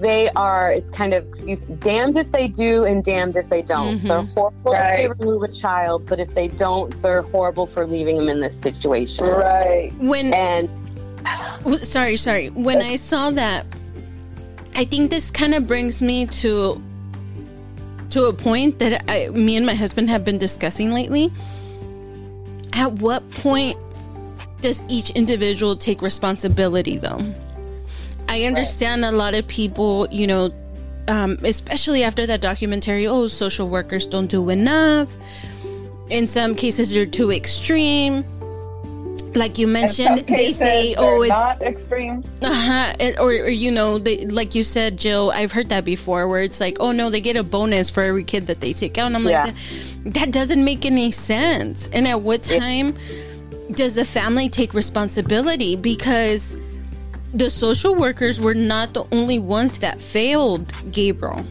[0.01, 1.25] they are it's kind of
[1.79, 4.07] damned if they do and damned if they don't Mhm.
[4.07, 8.17] they're horrible if they remove a child but if they don't they're horrible for leaving
[8.17, 9.93] them in this situation Right.
[9.99, 10.69] When and
[11.81, 12.49] sorry, sorry.
[12.49, 13.65] When I saw that,
[14.75, 16.81] I think this kind of brings me to
[18.11, 21.31] to a point that I, me and my husband have been discussing lately.
[22.73, 23.77] At what point
[24.61, 27.19] does each individual take responsibility, though?
[28.29, 30.53] I understand a lot of people, you know,
[31.07, 35.15] um, especially after that documentary, oh, social workers don't do enough.
[36.09, 38.25] In some cases, they're too extreme.
[39.35, 42.23] Like you mentioned, they say, "Oh, it's not extreme.
[42.41, 42.93] uh-huh.
[42.99, 45.31] It- or, or you know, they, like you said, Jill.
[45.33, 48.23] I've heard that before, where it's like, "Oh no, they get a bonus for every
[48.23, 49.43] kid that they take out." And I'm Yeah.
[49.45, 49.55] like,
[50.05, 51.87] that, that doesn't make any sense.
[51.93, 52.95] And at what time
[53.71, 55.75] does the family take responsibility?
[55.75, 56.55] Because
[57.33, 61.45] the social workers were not the only ones that failed Gabriel.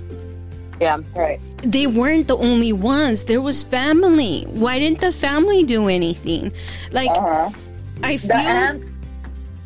[0.81, 1.41] yeah Right.
[1.63, 3.25] They weren't the only ones.
[3.25, 4.45] There was family.
[4.61, 6.53] Why didn't the family do anything?
[6.93, 7.51] Like Uh huh.
[8.03, 8.85] I The feel aunt.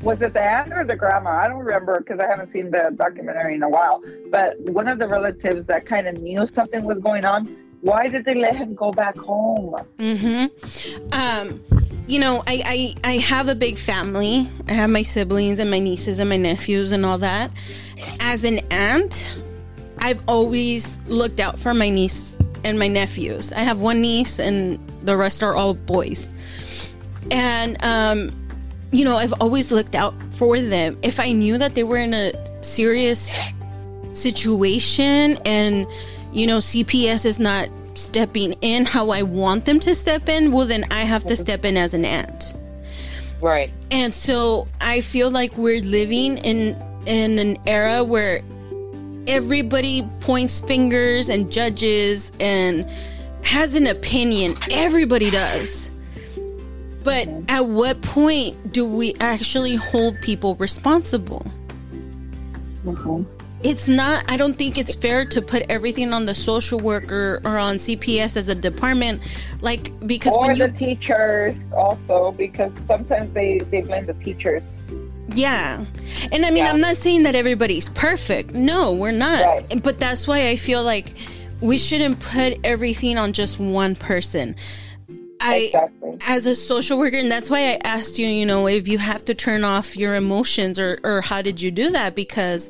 [0.02, 1.30] Was it the aunt or the grandma?
[1.30, 4.02] I don't remember because I haven't seen the documentary in a while.
[4.30, 7.54] But one of the relatives that kind of knew something was going on.
[7.80, 9.74] Why did they let him go back home?
[9.98, 11.18] Mm-hmm.
[11.18, 11.62] Um,
[12.06, 14.50] you know, I, I I have a big family.
[14.68, 17.50] I have my siblings and my nieces and my nephews and all that.
[18.20, 19.38] As an aunt,
[19.98, 23.52] I've always looked out for my niece and my nephews.
[23.52, 26.28] I have one niece and the rest are all boys.
[27.30, 28.30] And um,
[28.92, 30.98] you know, I've always looked out for them.
[31.02, 33.52] If I knew that they were in a serious
[34.14, 35.86] situation and
[36.32, 40.66] you know CPS is not stepping in how I want them to step in, well
[40.66, 42.54] then I have to step in as an aunt.
[43.40, 46.76] right And so I feel like we're living in
[47.06, 48.42] in an era where
[49.26, 52.88] everybody points fingers and judges and
[53.42, 54.56] has an opinion.
[54.70, 55.90] Everybody does.
[57.02, 61.46] But at what point do we actually hold people responsible?
[62.84, 63.24] Mhm.
[63.62, 67.58] It's not, I don't think it's fair to put everything on the social worker or
[67.58, 69.20] on CPS as a department.
[69.60, 74.62] Like, because Or when the you, teachers also, because sometimes they, they blame the teachers.
[75.34, 75.84] yeah.
[76.32, 76.70] And I mean, Yeah.
[76.70, 78.54] I'm not saying that everybody's perfect.
[78.54, 79.44] No, we're not.
[79.44, 79.82] Right.
[79.82, 81.12] But that's why I feel like
[81.60, 84.56] we shouldn't put everything on just one person.
[85.42, 86.16] I, exactly.
[86.28, 89.24] as a social worker and that's why i asked you you know if you have
[89.24, 92.68] to turn off your emotions or or how did you do that because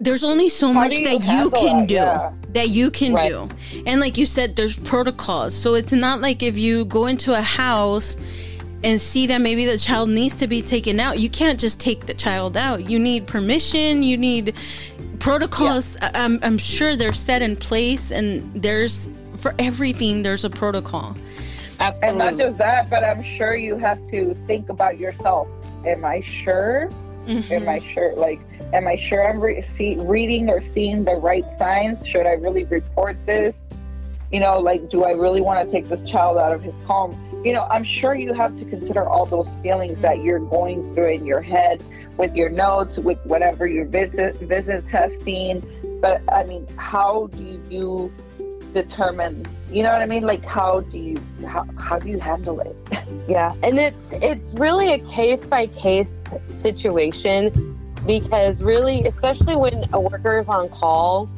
[0.00, 1.88] there's only so How much you that you can it?
[1.88, 2.30] do Yeah.
[2.52, 3.30] that you can Right.
[3.30, 3.48] do
[3.86, 7.40] and like you said there's protocols so it's not like if you go into a
[7.42, 8.16] house
[8.84, 12.06] and see that maybe the child needs to be taken out you can't just take
[12.06, 14.54] the child out you need permission you need
[15.18, 20.50] protocols I- I'm, I'm sure they're set in place and there's for everything there's a
[20.50, 21.16] protocol
[21.80, 22.08] Absolutely.
[22.08, 25.46] And not just that, but I'm sure you have to think about yourself.
[25.86, 26.90] Am I sure?
[27.28, 27.48] Mhm.
[27.52, 28.16] Am I sure?
[28.16, 28.40] Like,
[28.72, 32.06] am I sure I'm re- see, reading or seeing the right signs?
[32.06, 33.54] Should I really report this?
[34.30, 37.18] You know, like, do I really want to take this child out of his home?
[37.44, 41.12] You know, I'm sure you have to consider all those feelings that you're going through
[41.12, 41.82] in your head
[42.18, 45.64] with your notes, with whatever your visit visits have seen.
[46.02, 48.12] But I mean, how do you
[48.74, 49.46] determine?
[49.70, 50.24] You know what I mean?
[50.24, 52.76] Like, how do you how, how do you handle it?
[53.28, 56.08] Yeah, and it's it's really a case by case
[56.62, 57.77] situation
[58.08, 61.28] because really, especially when a worker is on call,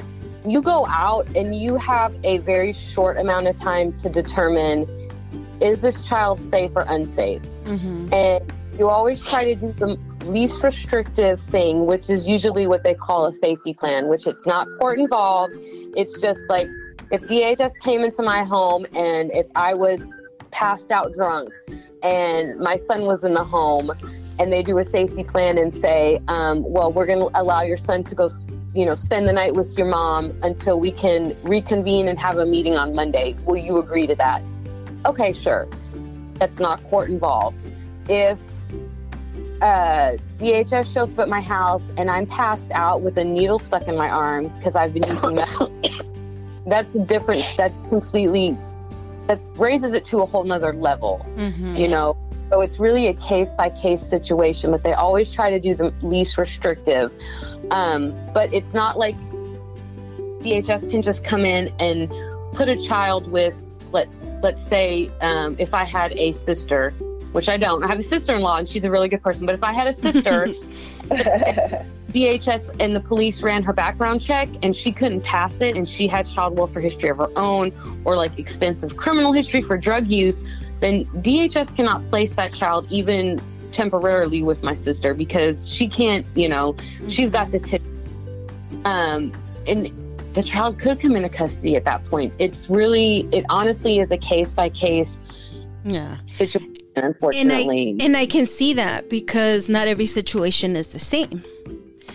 [0.47, 4.89] you go out and you have a very short amount of time to determine
[5.61, 8.15] is this child safe or unsafe, Mhm.
[8.15, 12.95] and you always try to do the least restrictive thing, which is usually what they
[12.95, 15.53] call a safety plan, which it's not court involved.
[15.97, 16.69] It's just like
[17.11, 20.01] if DHS came into my home and if I was
[20.53, 21.51] passed out drunk
[22.03, 23.91] and my son was in the home
[24.41, 27.77] and they do a safety plan and say, um, well, we're going to allow your
[27.77, 28.31] son to go,
[28.75, 32.47] you know, spend the night with your mom until we can reconvene and have a
[32.47, 33.37] meeting on Monday.
[33.45, 34.43] Will you agree to that?
[35.05, 35.69] Okay, sure.
[36.35, 37.67] That's not court involved.
[38.09, 38.39] If
[39.61, 43.89] uh, DHS shows up at my house and I'm passed out with a needle stuck
[43.89, 46.07] in my arm because I've been using that.
[46.67, 47.47] that's a different.
[47.59, 48.57] That's completely.
[49.27, 51.27] That raises it to a whole nother level.
[51.37, 51.79] Mhm.
[51.79, 52.17] You know.
[52.51, 55.95] So it's really a case by case situation, but they always try to do the
[56.03, 57.13] least restrictive.
[57.71, 59.17] Um, but it's not like
[60.41, 62.13] DHS can just come in and
[62.53, 63.55] put a child with
[63.93, 64.09] let
[64.43, 66.91] let's say um, if I had a sister,
[67.33, 69.47] which I don't, I have a sister in law and she's a really good person.
[69.47, 70.47] But if I had a sister,
[72.11, 76.09] DHS and the police ran her background check and she couldn't pass it and she
[76.09, 77.73] had child welfare history of her own
[78.05, 80.43] or like extensive criminal history for drug use,
[80.81, 83.41] then DHS cannot place that child even
[83.73, 86.75] temporarily with my sister because she can't, you know,
[87.09, 87.83] she's got this hit.
[88.85, 89.33] Um,
[89.67, 89.91] and
[90.35, 92.33] the child could come into custody at that point.
[92.39, 95.19] It's really, it honestly is a case by case
[95.85, 96.17] Yeah.
[96.27, 97.97] situation, And I unfortunately.
[98.01, 101.45] and I can see that because not every situation is the same.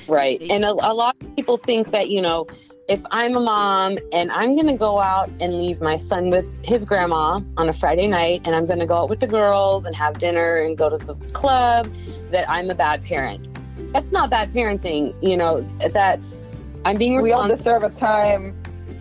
[0.07, 0.41] Right.
[0.49, 2.47] And a, a lot of people think that, you know,
[2.88, 6.48] if I'm a mom and I'm going to go out and leave my son with
[6.64, 9.86] his grandma on a Friday night and I'm going to go out with the girls
[9.86, 11.92] and have dinner and go to the club,
[12.32, 13.48] that I'm a bad parent.
[13.92, 15.16] That's not bad parenting.
[15.24, 15.62] You know,
[15.92, 16.46] that's,
[16.86, 17.80] I'm being we all responsible.
[17.80, 18.56] deserve a time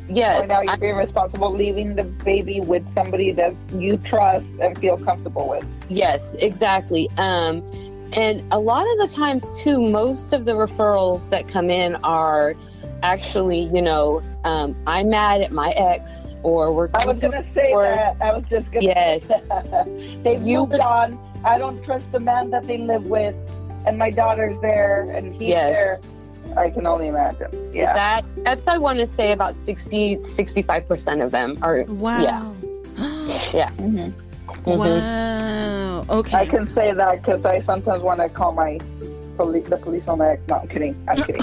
[0.06, 0.48] Yes.
[0.48, 4.98] Now you're I'm- being responsible leaving the baby with somebody that you trust and feel
[4.98, 5.66] comfortable with.
[5.88, 7.10] Yes, exactly.
[7.16, 7.62] Um,
[8.12, 12.54] and a lot of the times, too, most of the referrals that come in are
[13.04, 17.52] actually, you know, um, I'm mad at my ex, or we're I was going gonna
[17.52, 18.16] say Or- that.
[18.20, 19.26] I was just gonna Yes.
[20.24, 21.18] They've You- moved on.
[21.44, 23.34] I don't trust the man that they live with
[23.86, 25.72] and my daughter's there and he's Yes.
[25.74, 26.00] there.
[26.56, 27.50] I can only imagine.
[27.74, 27.92] Yeah.
[27.92, 32.20] That that's I want to say about 60 65 percent of them are Wow.
[33.52, 33.70] Yeah.
[33.76, 34.12] Mhm.
[34.64, 34.78] Mhm.
[34.78, 36.04] Wow.
[36.18, 36.36] Okay.
[36.38, 38.78] I can say that because I sometimes want to call my
[39.36, 40.42] police, the police on my ex.
[40.48, 41.06] No, I'm kidding.
[41.08, 41.42] I'm kidding.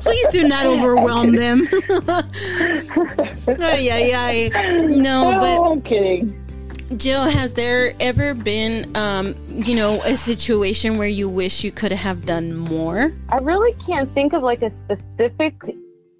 [0.00, 1.66] Please do not overwhelm them.
[3.60, 4.50] ay, ay, ay.
[4.86, 6.44] No, but oh, I'm kidding.
[6.96, 11.92] Jill, has there ever been, um, you know, a situation where you wish you could
[11.92, 13.12] have done more?
[13.28, 15.54] I really can't think of like a specific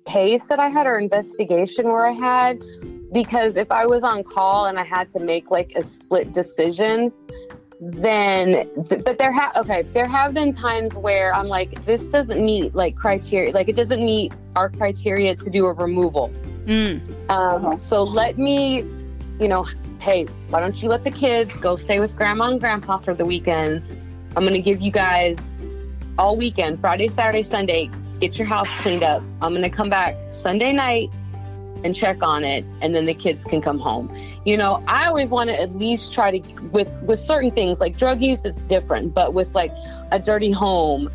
[0.07, 2.63] case that I had or investigation where I had
[3.13, 7.13] because if I was on call and I had to make like a split decision,
[7.81, 12.75] then but there have okay there have been times where i'm like this doesn't meet
[12.75, 16.31] like criteria like it doesn't meet our criteria to do a removal
[16.67, 17.01] Mm.
[17.31, 17.79] um, Uh-huh.
[17.79, 18.79] so let me
[19.41, 19.65] you know
[20.01, 23.25] hey why don't you let the kids go stay with grandma and grandpa for the
[23.25, 23.83] weekend
[24.37, 25.49] i'm gonna give you guys
[26.19, 27.89] all weekend friday saturday sunday
[28.21, 31.11] get your house cleaned up i'm gonna come back sunday night
[31.85, 34.15] and check on it and then the kids can come home
[34.45, 37.97] you know i always want to at least try to with with certain things like
[37.97, 39.73] drug use it's different but with like
[40.13, 41.11] a dirty home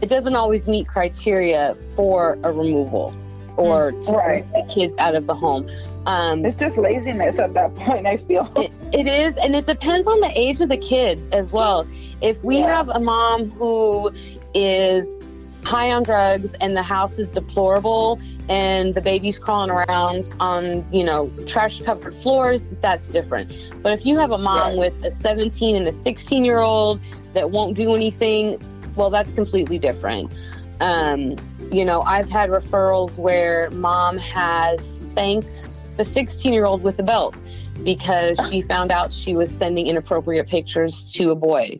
[0.00, 3.14] it doesn't always meet criteria for a removal
[3.56, 4.50] or to Right.
[4.52, 5.68] the kids out of the home
[6.04, 8.50] um, It's just laziness at that point, I feel.
[8.56, 11.86] it, it is, and it depends on the age of the kids as well.
[12.20, 12.74] If we Yeah.
[12.74, 14.10] have a mom who
[14.52, 15.06] is
[15.64, 21.04] high on drugs and the house is deplorable and the baby's crawling around on, you
[21.04, 23.52] know, trash covered floors, that's different.
[23.82, 24.92] But if you have a mom Right.
[24.92, 27.00] with a 17 and a 16 year old
[27.34, 28.60] that won't do anything,
[28.96, 30.30] well, that's completely different.
[30.80, 31.36] Um,
[31.70, 37.02] you know, I've had referrals where mom has spanked the 16 year old with a
[37.02, 37.34] belt
[37.84, 41.78] because she found out she was sending inappropriate pictures to a boy.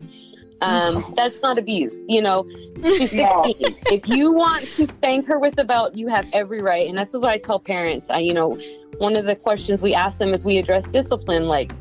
[0.63, 1.95] Um, that's not abuse.
[2.07, 2.45] You know,
[2.81, 3.17] she's 16.
[3.25, 3.43] No.
[3.91, 6.87] if you want to spank her with a belt, you have every right.
[6.87, 8.09] And this is what I tell parents.
[8.09, 8.57] I, you know,
[8.97, 11.71] one of the questions we ask them is we address discipline, like,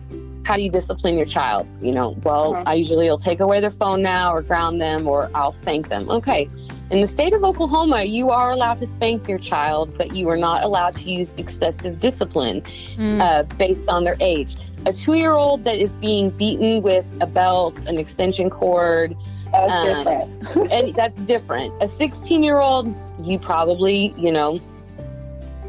[0.45, 1.69] how do you discipline your child?
[1.81, 2.65] You know, well, Uh-huh.
[2.67, 6.11] I usually will take away their phone now or ground them or I'll spank them.
[6.11, 6.49] Okay.
[6.91, 10.37] In the state of Oklahoma, you are allowed to spank your child, but you are
[10.37, 12.61] not allowed to use excessive discipline
[12.99, 13.21] Mm.
[13.21, 14.57] uh, based on their age.
[14.87, 19.17] A two year old that is being beaten with a belt, an extension cord,
[19.53, 20.73] That's um, different.
[20.73, 21.73] and that's different.
[21.83, 24.59] A 16 year old, you probably, you know,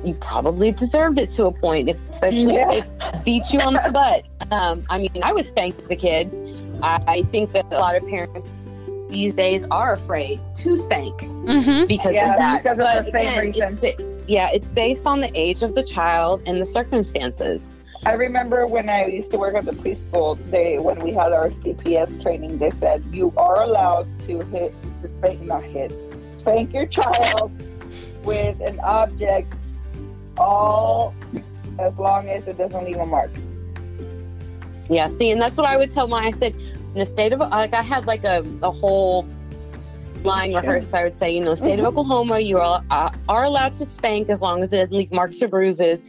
[0.04, 2.72] you probably deserved it to a point, if, especially Yeah.
[2.72, 4.26] if they beat you on the butt.
[4.52, 6.30] Um, I mean, I was spanked as a kid.
[6.82, 8.48] I, I think that a lot of parents
[9.10, 11.88] these days are afraid to spank Mhm.
[11.88, 12.64] because Yeah, of that.
[12.64, 13.80] because of But the same again, reason.
[13.84, 17.73] it's yeah, it's based on the age of the child and the circumstances.
[18.06, 21.50] I remember when I used to work at the preschool, they when we had our
[21.50, 25.94] CPS training, they said you are allowed to hit, to spank, not hit,
[26.38, 27.52] spank your child
[28.26, 29.54] with an object,
[30.38, 31.16] all
[31.80, 33.32] as long as it doesn't leave a mark.
[34.90, 36.26] Yeah, see, and that's what I would tell my.
[36.26, 39.26] I said, in the state of like, I had like a, a whole
[40.26, 40.94] line rehearsed.
[40.94, 44.30] I would say, you know, state of Oklahoma, you are uh, are allowed to spank
[44.30, 46.04] as long as it doesn't leave marks or bruises.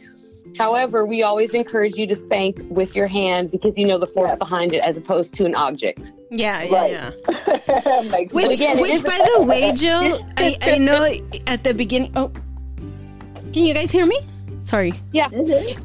[0.57, 4.29] However, we always encourage you to spank with your hand because you know the force
[4.31, 4.35] Yeah.
[4.37, 6.13] behind it, as opposed to an object.
[6.31, 6.91] Yeah, yeah, Right.
[6.91, 8.27] yeah.
[8.31, 11.05] Which, again, which, by the way, Jill, I, I know
[11.47, 12.11] at the beginning.
[12.15, 12.31] Oh,
[13.53, 14.19] can you guys hear me?
[14.61, 14.93] Sorry.
[15.11, 15.29] Yeah,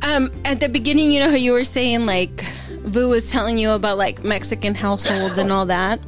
[0.02, 2.44] Um, at the beginning, you know how you were saying like
[2.84, 6.00] Vu was telling you about like Mexican households and all that.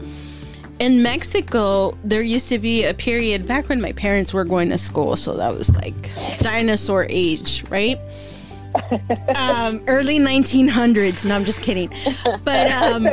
[0.79, 4.79] In Mexico, there used to be a period back when my parents were going to
[4.79, 8.01] school, so that was like dinosaur age, right?
[9.37, 11.25] Um, early 1900s.
[11.25, 11.91] No, I'm just kidding.
[12.45, 13.05] But um,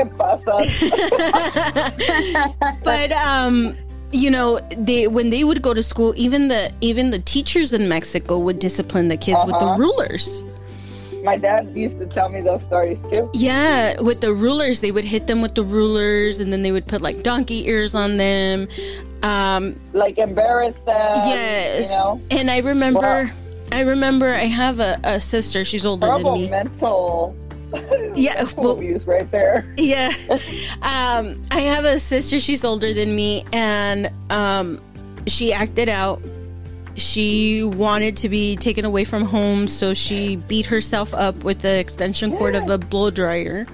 [2.84, 3.76] but um
[4.12, 7.88] you know they when they would go to school even the even the teachers in
[7.88, 9.78] mexico would discipline the kids with the Uh-huh.
[9.78, 10.44] rulers
[11.24, 13.30] My dad used to tell me those stories too.
[13.34, 16.88] yeah with the rulers they would hit them with the rulers and then they would
[16.88, 18.68] put like donkey ears on them
[19.22, 21.14] um Like embarrass them.
[21.28, 23.32] yes You know, and i remember Wow.
[23.72, 27.36] I remember i have a, a sister she's older than me mental.
[28.16, 29.72] Yeah, well- abuse right there.
[29.78, 30.10] yeah
[30.82, 34.82] um i have a sister she's older than me and um
[35.28, 36.20] she acted out
[36.96, 41.80] she wanted to be taken away from home so she beat herself up with the
[41.80, 43.66] extension cord of a blow dryer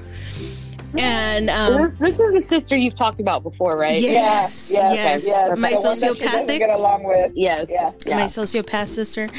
[1.04, 4.02] and um this, this is the sister you've talked about before, right?
[4.02, 5.58] yes Yeah, yes, yes.
[5.58, 7.32] my The one that she doesn't sociopathic get along with.
[7.36, 7.68] Yes.
[7.70, 7.92] Yeah.
[8.16, 9.30] my sociopath sister.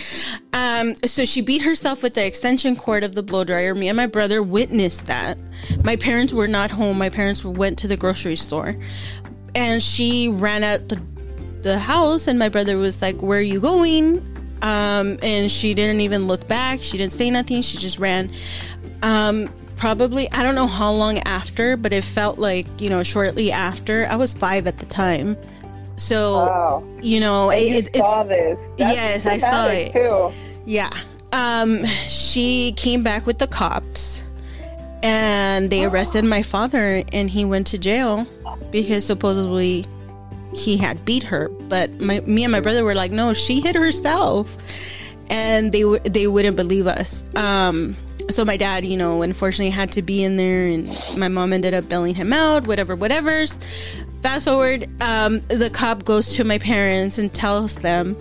[0.52, 3.74] Um, so she beat herself with the extension cord of the blow dryer.
[3.74, 5.38] Me and my brother witnessed that.
[5.84, 6.98] My parents were not home.
[6.98, 8.76] My parents went to the grocery store,
[9.54, 11.00] and she ran out the
[11.62, 12.26] the house.
[12.26, 14.22] And my brother was like, "Where are you going?"
[14.62, 16.80] Um, and she didn't even look back.
[16.80, 17.60] She didn't say nothing.
[17.62, 18.30] She just ran.
[19.02, 23.52] Um, probably I don't know how long after, but it felt like you know shortly
[23.52, 24.06] after.
[24.10, 25.36] I was five at the time.
[25.96, 26.84] So Wow.
[27.02, 28.58] you know, And it, you it- saw it's this.
[28.78, 29.92] Yes, I saw it.
[29.92, 30.32] too.
[30.66, 30.90] yeah.
[31.32, 34.24] Um, she came back with the cops,
[35.02, 38.26] and they arrested my father, and he went to jail
[38.70, 39.84] because supposedly
[40.54, 41.48] he had beat her.
[41.68, 44.56] But my, me and my brother were like, "No, she hit herself,"
[45.28, 47.22] and they w- they wouldn't believe us.
[47.34, 47.96] Um,
[48.30, 51.74] so my dad, you know, unfortunately had to be in there, and my mom ended
[51.74, 52.66] up bailing him out.
[52.66, 53.58] Whatever, whatever's.
[54.22, 58.16] Fast forward, um, the cop goes to my parents and tells them,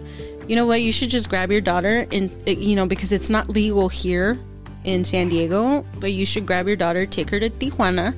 [0.47, 3.49] you know what, you should just grab your daughter, and you know because it's not
[3.49, 4.39] legal here
[4.84, 8.16] in San Diego, but you should grab your daughter, take her to Tijuana,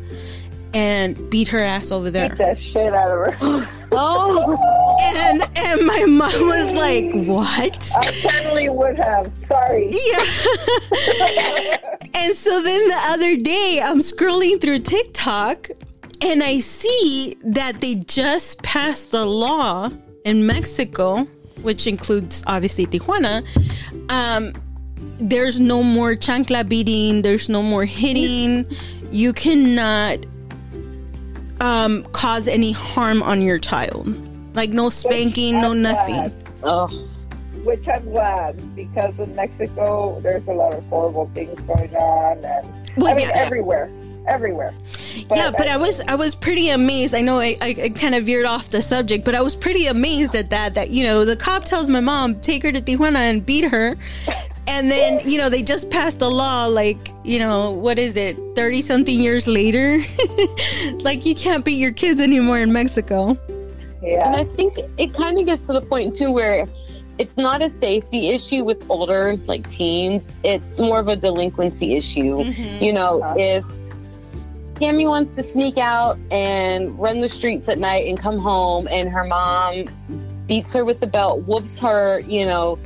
[0.74, 2.30] and beat her ass over there.
[2.30, 3.70] Beat that shit out of her.
[3.94, 4.58] Oh,
[5.00, 9.32] And and my mom was like, "What?" I certainly would have.
[9.48, 9.91] Sorry.
[9.91, 11.78] Yeah.
[12.14, 15.70] and so then the other day, I'm scrolling through TikTok
[16.22, 19.89] and I see that they just passed a law
[20.26, 21.24] in Mexico,
[21.62, 23.45] which includes obviously Tijuana.
[24.10, 24.54] Um,
[25.20, 28.66] there's no more chancla beating, there's no more hitting.
[29.12, 30.26] You cannot
[31.62, 34.27] um, cause any harm on your child.
[34.58, 36.16] Like no spanking, no I'm nothing.
[36.16, 36.34] glad.
[36.64, 36.88] oh,
[37.64, 42.68] Which I'm glad because in Mexico there's a lot of horrible things going on, and
[42.97, 43.38] Well, I mean yeah.
[43.38, 43.88] everywhere,
[44.28, 44.74] everywhere.
[45.30, 47.14] yeah, but I was I was pretty amazed.
[47.14, 49.86] I know I, I, I kind of veered off the subject, but I was pretty
[49.86, 50.74] amazed at that.
[50.74, 53.95] That you know the cop tells my mom take her to Tijuana and beat her,
[54.68, 58.36] and then you know they just passed a law like you know what is it
[58.55, 59.99] thirty something years later,
[61.01, 63.38] like you can't beat your kids anymore in Mexico.
[64.04, 66.68] And I think it kind of gets to the point too where
[67.18, 70.30] it's not a safety issue with older like teens.
[70.43, 72.43] It's more of a delinquency issue.
[72.80, 73.36] You know, Uh-huh.
[73.38, 73.66] if
[74.76, 79.10] Tammy wants to sneak out and run the streets at night and come home, and
[79.10, 79.86] her mom
[80.45, 82.78] beats her with the belt, whoops her, you know,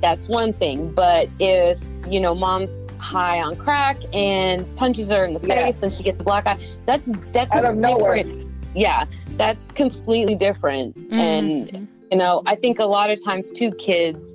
[0.00, 0.90] that's one thing.
[0.92, 5.66] But if, you know, mom's high on crack and punches her in the Yeah.
[5.70, 8.16] face and she gets a black eye, that's that's Out a of nowhere.
[8.16, 8.50] different.
[8.74, 9.04] Yeah,
[9.38, 10.96] that's completely different.
[11.12, 11.88] And Mhm.
[12.10, 14.34] you know i think a lot of times too kids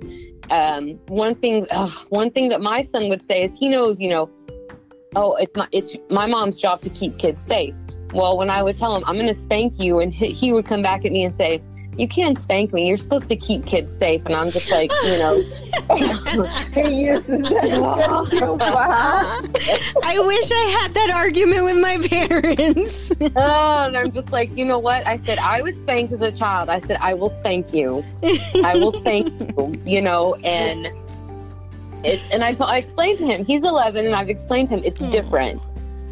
[0.50, 4.08] um one thing ugh, one thing that my son would say is he knows you
[4.08, 4.30] know
[5.16, 7.74] oh it's not it's my mom's job to keep kids safe
[8.12, 10.64] well when i would tell him i'm going to spank you and he, he would
[10.66, 11.60] come back at me and say
[11.98, 15.18] you can't spank me you're supposed to keep kids safe and i'm just like you
[15.18, 15.42] know
[16.74, 19.40] he uses that so wow.
[20.02, 23.12] I wish I had that argument with my parents.
[23.36, 26.32] oh and i'm just like you know what i said i was spanked as a
[26.32, 28.04] child i said i will spank you
[28.64, 29.28] I will thank
[29.58, 30.86] you, you know, and
[32.04, 34.82] it, and I, so I explained to him, he's 11 and I've explained to him
[34.84, 35.10] it's Hmm.
[35.10, 35.62] different,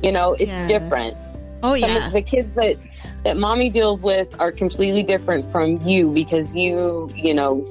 [0.03, 0.66] you know, it's Yeah.
[0.68, 1.16] different.
[1.62, 2.76] oh Some yeah, of the kids that,
[3.25, 7.64] that mommy deals with are completely different from you because you, you know,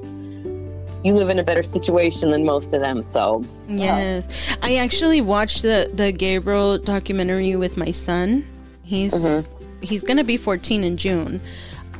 [1.04, 3.04] you live in a better situation than most of them.
[3.12, 4.54] So, Yes.
[4.62, 8.44] I actually watched the the Gabriel documentary with my son.
[8.82, 9.46] He's Mhm.
[9.80, 11.40] he's going to be 14 in June.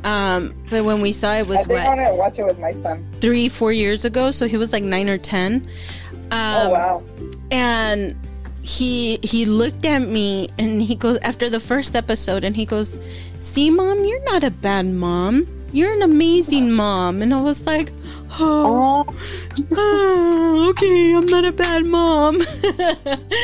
[0.05, 2.73] Um but when we saw it was think what I'm gonna watch it with my
[2.83, 3.07] son.
[3.21, 5.67] 3 4 years ago, so he was like 9 or 10.
[6.33, 7.03] Um oh wow.
[7.53, 8.17] and
[8.63, 12.97] he he looked at me and he goes after the first episode and he goes,
[13.41, 15.47] "See, mom, you're not a bad mom.
[15.73, 17.91] You're an amazing mom." And I was like,
[18.39, 19.05] "Oh,
[19.73, 22.41] oh okay, I'm not a bad mom."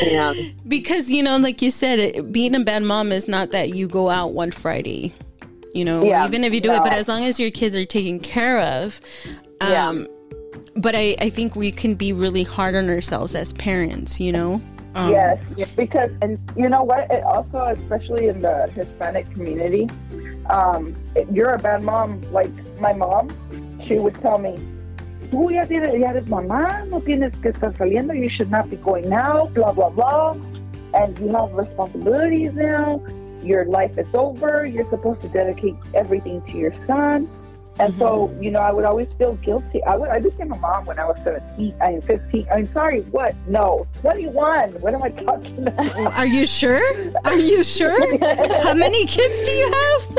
[0.04, 0.34] yeah,
[0.68, 3.88] because you know, like you said, it, being a bad mom is not that you
[3.88, 5.12] go out one Friday.
[5.74, 7.84] You know, Yeah, even if you do it, but as long as your kids are
[7.84, 9.00] taken care of,
[9.60, 9.88] Yeah.
[9.88, 10.08] um,
[10.76, 14.62] but I, I think we can be really hard on ourselves as parents, you know?
[14.94, 15.40] Um, yes,
[15.76, 17.10] because and you know what?
[17.10, 19.88] It also, especially in the Hispanic community,
[20.48, 20.96] um,
[21.30, 22.20] you're a bad mom.
[22.32, 23.28] Like my mom,
[23.82, 24.58] she would tell me,
[25.30, 26.88] "Tú ya tienes, ya eres mamá.
[26.88, 28.18] No tienes que estar saliendo.
[28.18, 29.54] You should not be going out.
[29.54, 30.36] Blah blah blah.
[30.94, 33.02] And you have responsibilities now.
[33.42, 34.66] Your life is over.
[34.66, 37.28] You're supposed to dedicate everything to your son."
[37.80, 38.42] And so, mm-hmm.
[38.42, 39.82] you know, I would always feel guilty.
[39.84, 42.46] I would, I became a mom when I was 17, I mean 15.
[42.50, 43.36] I mean, sorry, what?
[43.46, 44.70] No, 21.
[44.80, 46.18] What am I talking about?
[46.18, 46.82] Are you sure?
[47.24, 48.18] Are you sure?
[48.62, 50.08] How many kids do you have?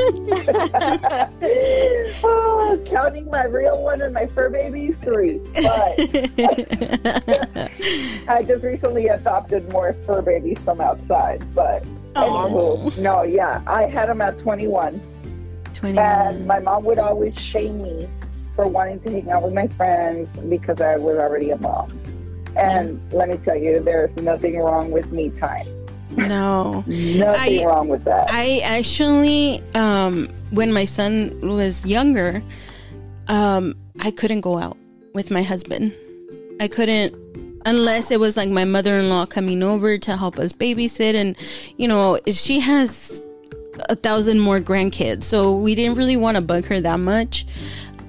[2.24, 5.38] oh, counting my real one and my fur baby, three.
[5.54, 5.98] But
[8.28, 11.44] I just recently adopted more fur babies from outside.
[11.54, 11.84] But
[12.16, 12.48] Oh.
[12.48, 15.00] anywho, no, yeah, I had them at 21.
[15.82, 18.08] And my mom would always shame me
[18.54, 21.98] for wanting to hang out with my friends because I was already a mom.
[22.56, 25.66] And let me tell you, there's nothing wrong with me time.
[26.10, 26.84] No.
[26.86, 28.28] Nothing I- wrong with that.
[28.30, 32.42] I actually, um, when my son was younger,
[33.28, 34.76] um, I couldn't go out
[35.14, 35.94] with my husband.
[36.60, 37.14] I couldn't,
[37.64, 41.14] unless it was like my mother in law coming over to help us babysit.
[41.14, 41.36] And,
[41.76, 43.22] you know, she has
[43.88, 45.24] a thousand more grandkids.
[45.24, 47.46] So we didn't really want to bug her that much.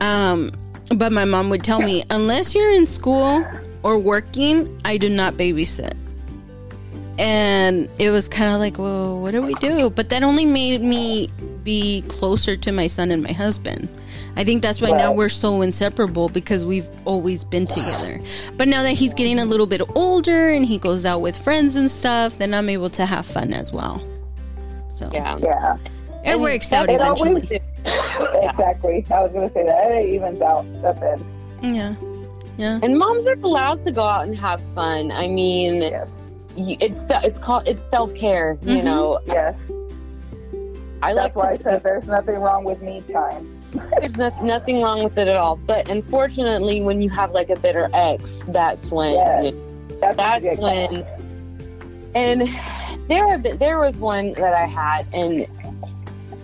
[0.01, 0.51] Um,
[0.95, 3.45] but my mom would tell me, unless you're in school
[3.83, 5.93] or working, I do not babysit.
[7.19, 9.89] and it was kind of like, well, what do we do?
[9.89, 11.29] But that only made me
[11.63, 13.87] be closer to my son and my husband.
[14.35, 18.19] I think that's why now we're so inseparable because we've always been together.
[18.57, 21.75] But now that he's getting a little bit older and he goes out with friends
[21.75, 24.01] and stuff, then I'm able to have fun as well.
[25.01, 25.37] So Yeah.
[25.41, 25.79] Yeah, it
[26.25, 27.61] And works out it always- eventually.
[28.43, 29.05] exactly.
[29.11, 30.65] I was gonna say that it evens out.
[30.81, 31.19] That's it.
[31.63, 31.93] Yeah.
[32.57, 32.79] Yeah.
[32.83, 35.11] And moms are allowed to go out and have fun.
[35.13, 36.07] I mean, Yes.
[36.55, 38.57] it's it's called it's self care.
[38.61, 38.83] You Mhm.
[38.83, 39.55] know, Yes.
[41.03, 43.49] I like That's why I to, said there's nothing wrong with me time.
[43.99, 45.55] there's no, nothing wrong with it at all.
[45.65, 49.13] But unfortunately, when you have like a bitter ex, that's when.
[49.13, 49.53] Yes.
[49.99, 51.05] That's, That's the when-
[52.13, 52.41] and
[53.11, 55.47] there there was one that I had, and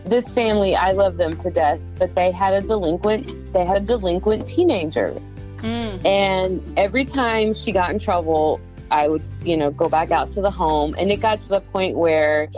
[0.09, 3.53] this family, I love them to death, but they had a delinquent.
[3.53, 5.19] They had a delinquent teenager.
[5.57, 6.05] Mm.
[6.05, 8.61] And every time she got in trouble,
[8.91, 10.95] I would, you know, go back out to the home.
[10.97, 12.49] And it got to the point where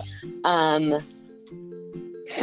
[0.43, 0.99] um,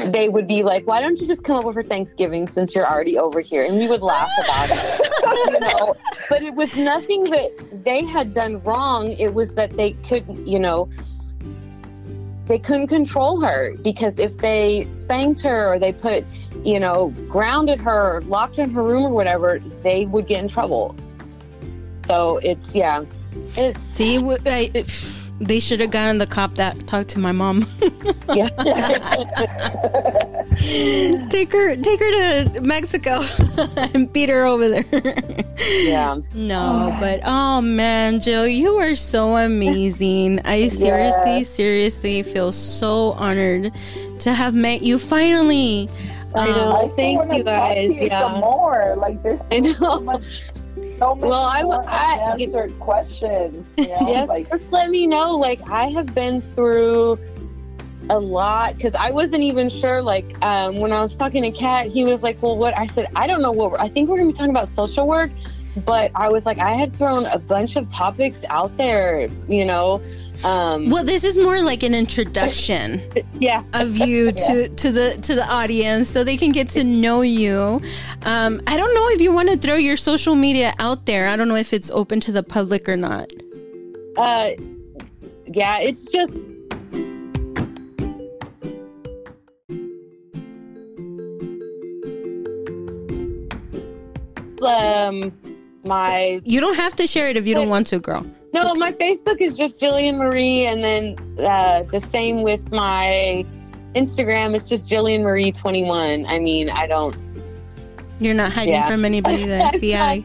[0.07, 3.19] they would be like, why don't you just come over for Thanksgiving since you're already
[3.19, 3.65] over here?
[3.65, 5.53] And we would laugh about it.
[5.53, 5.95] you know,
[6.29, 9.13] but it was nothing that they had done wrong.
[9.13, 10.89] It was that they couldn't, you know,
[12.47, 16.25] they couldn't control her because if they spanked her or they put,
[16.65, 20.49] you know, grounded her, locked her in her room or whatever, they would get in
[20.49, 20.95] trouble.
[22.07, 23.05] So it's yeah,
[23.57, 24.71] it's See, I,
[25.41, 27.65] they should have gotten the cop that talked to my mom.
[28.35, 28.49] yeah.
[31.31, 33.21] take her, take her to Mexico
[33.95, 34.85] and beat her over there.
[35.83, 36.19] yeah.
[36.35, 40.41] no, but oh man, Jill, you are so amazing.
[40.45, 41.49] I seriously, Yes.
[41.49, 43.73] seriously feel so honored
[44.21, 45.89] to have met you finally.
[46.35, 46.73] I Um.
[46.73, 47.89] I still Thank you guys.
[47.91, 48.21] you Yeah.
[48.33, 48.95] Some more.
[48.99, 50.01] Like there's I so know.
[50.01, 50.25] much.
[50.99, 53.67] So many Well, I I- answered questions.
[53.77, 53.99] You know?
[54.09, 55.37] Yes, Like, just let me know.
[55.37, 57.19] Like I have been through
[58.09, 60.01] a lot because I wasn't even sure.
[60.01, 63.09] Like um, when I was talking to Kat, he was like, "Well, what?" I said,
[63.17, 65.31] "I don't know what." We're, I think we're gonna be talking about social work."
[65.85, 70.01] But I was like, I had thrown a bunch of topics out there, you know.
[70.43, 73.03] Um, Well, this is more like an introduction
[73.41, 77.21] yeah, of you to, to the to the audience, so they can get to know
[77.21, 77.81] you.
[78.23, 81.29] Um, I don't know if you want to throw your social media out there.
[81.29, 83.31] I don't know if it's open to the public or not.
[84.17, 84.51] uh,
[85.47, 85.79] yeah.
[85.79, 86.33] It's just
[94.63, 95.33] um
[95.87, 98.25] my You don't have to share it if you don't want to, girl.
[98.53, 103.45] no my facebook is just jillian marie and then uh the same with my
[103.95, 107.15] instagram it's just jillian marie 21 i mean i don't
[108.21, 108.89] You're not hiding Yeah.
[108.89, 109.45] from anybody.
[109.47, 110.25] The I'm FBI.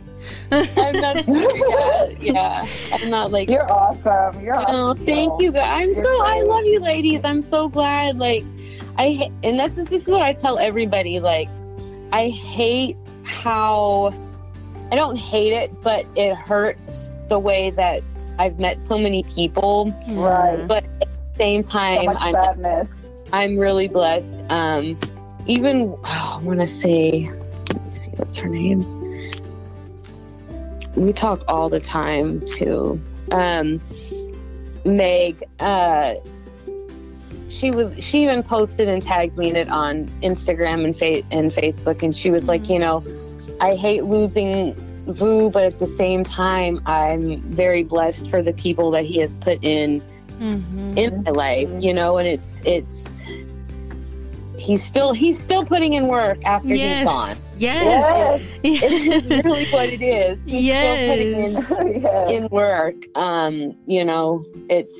[0.51, 1.27] i'm not
[2.21, 4.41] yeah, yeah i'm not like you're awesome.
[4.43, 5.05] You're Oh, awesome.
[5.05, 5.67] thank you guys.
[5.67, 7.21] I'm You're so I love you ladies.
[7.25, 8.17] I'm so glad.
[8.17, 8.43] Like
[8.97, 11.19] I and this is this is what I tell everybody.
[11.19, 11.49] Like
[12.13, 14.13] I hate how
[14.91, 16.81] I don't hate it, but it hurts
[17.29, 18.03] the way that
[18.37, 19.93] I've met so many people.
[20.09, 20.67] Right.
[20.67, 22.87] But at the same time, much I'm sadness.
[23.31, 24.37] I'm really blessed.
[24.49, 24.99] Um,
[25.47, 27.31] even oh, I want to say,
[27.69, 29.31] let me see what's her name.
[30.95, 33.01] We talk all the time too.
[33.31, 33.79] Um,
[34.83, 36.15] Meg, uh,
[37.47, 41.51] she was she even posted and tagged me in it on Instagram and fa- and
[41.51, 43.03] Facebook, and she was like, you know,
[43.61, 44.73] I hate losing
[45.07, 49.35] Vu, but at the same time, I'm very blessed for the people that he has
[49.37, 50.01] put in
[50.39, 50.97] Mhm.
[50.97, 53.05] in my life, you know, and it's it's
[54.57, 57.35] he's still he's still putting in work after he's gone.
[57.57, 57.83] Yes.
[57.85, 58.41] Yes.
[58.63, 58.81] Yes.
[58.83, 60.37] It's really what it is.
[60.45, 62.31] He's still putting in yes.
[62.31, 62.95] in work.
[63.15, 64.97] Um, you know, it's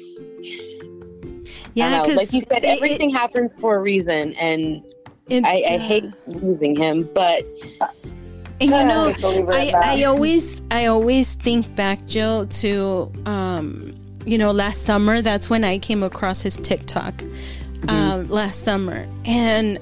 [1.73, 4.83] yeah, know, because like you said, everything happens for a reason, and
[5.31, 7.45] I, I hate losing him, but
[8.61, 9.13] And you know,
[9.49, 9.75] I I, in that.
[9.75, 13.95] I always I always think back, Jill, to um,
[14.25, 15.21] you know, last summer.
[15.21, 17.23] That's when I came across his TikTok
[17.87, 19.79] um, last summer, and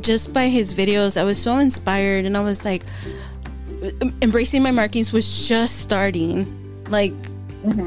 [0.00, 2.84] just by his videos, I was so inspired, and I was like,
[4.20, 6.46] embracing my markings was just starting,
[6.90, 7.14] like.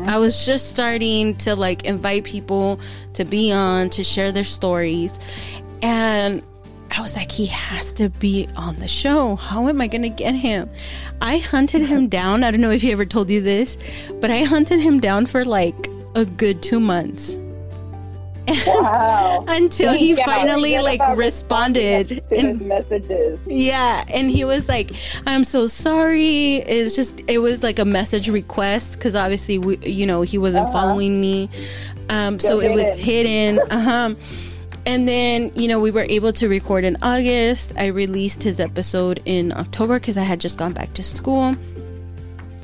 [0.06, 2.82] I was just starting to like invite people
[3.14, 5.18] to be on to share their stories
[5.82, 6.44] and
[6.92, 9.36] I was like, he has to be on the show.
[9.38, 10.70] How am I going to get him?
[11.22, 12.44] I hunted him down.
[12.44, 13.78] I don't know if he ever told you this,
[14.20, 17.38] but I hunted him down for like a good two months.
[18.68, 19.46] Wow.
[19.48, 23.40] until he Yeah, finally like responded responding to his and messages.
[23.48, 24.92] yeah and he was like
[25.28, 30.06] i'm so sorry it's just it was like a message request because obviously we, you
[30.08, 30.74] know he wasn't Uh-huh.
[30.74, 31.50] following me
[32.10, 34.16] um so it was hidden uh-huh
[34.86, 39.22] and then you know we were able to record in august i released his episode
[39.26, 41.56] in october because i had just gone back to school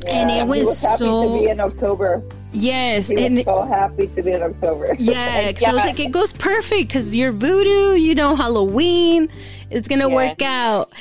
[0.08, 2.24] And it was was happy so- to be in October.
[2.54, 4.96] yes He was and so happy to be in October.
[5.00, 9.28] Yeah, because I was like, it goes perfect because you're voodoo, you know, Halloween,
[9.70, 10.16] it's gonna Yeah.
[10.16, 10.94] work out.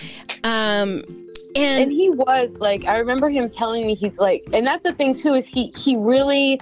[0.42, 1.04] Um,
[1.54, 4.92] and and, he was like i remember him telling me he's like and that's the
[4.92, 6.60] thing too is he he really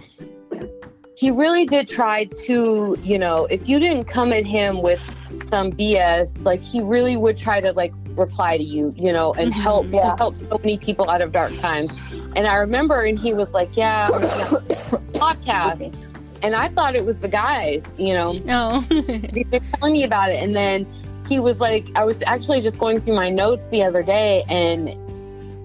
[1.16, 5.00] he really did try to you know if you didn't come at him with
[5.46, 9.52] some bs like he really would try to like reply to you you know and
[9.52, 9.56] Mhm.
[9.56, 10.12] help Yeah.
[10.12, 11.92] he helped so many people out of dark times.
[12.36, 15.94] And i remember and he was like yeah I'm gonna be on a podcast.
[16.42, 18.36] And i thought it was the guys you know.
[18.48, 20.42] Oh, he's been telling me about it.
[20.42, 20.86] And then
[21.28, 24.90] he was like i was actually just going through my notes the other day and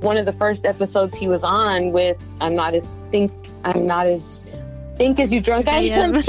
[0.02, 3.30] one of the first episodes he was on with i'm not as think
[3.66, 4.39] i'm not as
[5.00, 6.22] think is you drunk i am he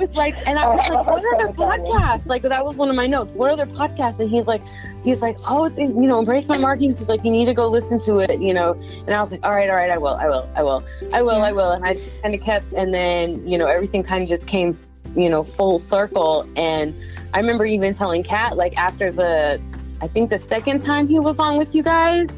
[0.00, 2.26] was like and i was like what other podcasts?
[2.26, 3.32] Like that was one of my notes.
[3.32, 4.20] What other podcasts?
[4.20, 4.62] And he's like
[5.04, 6.96] he's like oh you know embrace my marketing.
[6.96, 8.72] He's like you need to go listen to it you know.
[9.06, 11.22] And i was like all right all right i will i will i will i
[11.22, 11.72] will i will.
[11.72, 14.78] And i kind of kept and then you know everything kind of just came
[15.16, 16.48] you know full circle.
[16.56, 16.94] And
[17.34, 19.60] i remember even telling kat like after the
[20.00, 22.28] i think the second time he was on with you guys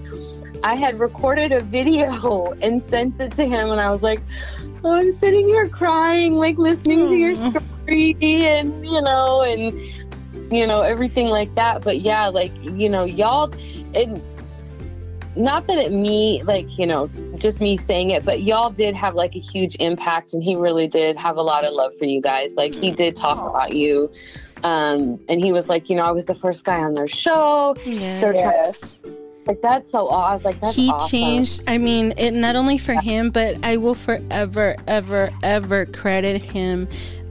[0.63, 4.21] i had recorded a video and sent it to him and i was like
[4.85, 7.51] oh, i'm sitting here crying like listening to your Aw.
[7.51, 9.81] story and you know and
[10.53, 13.53] you know everything like that but yeah like you know y'all
[13.95, 14.23] it
[15.37, 17.09] not that it me like you know
[17.39, 20.89] just me saying it but y'all did have like a huge impact and he really
[20.89, 23.51] did have a lot of love for you guys like he did talk Aw.
[23.51, 24.11] about you
[24.65, 27.77] um and he was like you know i was the first guy on their show
[27.85, 28.21] yeah.
[28.21, 28.99] They're Yes.
[29.47, 31.09] Like that's so aw- i was like that's he awesome.
[31.09, 31.63] changed.
[31.67, 36.89] I mean, it not only for him, but I will forever, ever, ever credit him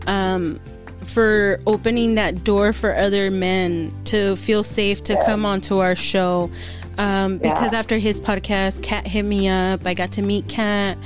[0.07, 0.59] um,
[1.03, 6.49] for opening that door for other men to feel safe to come onto our show.
[6.97, 9.85] Um, because after his podcast, Kat hit me up.
[9.85, 10.97] I got to meet Kat.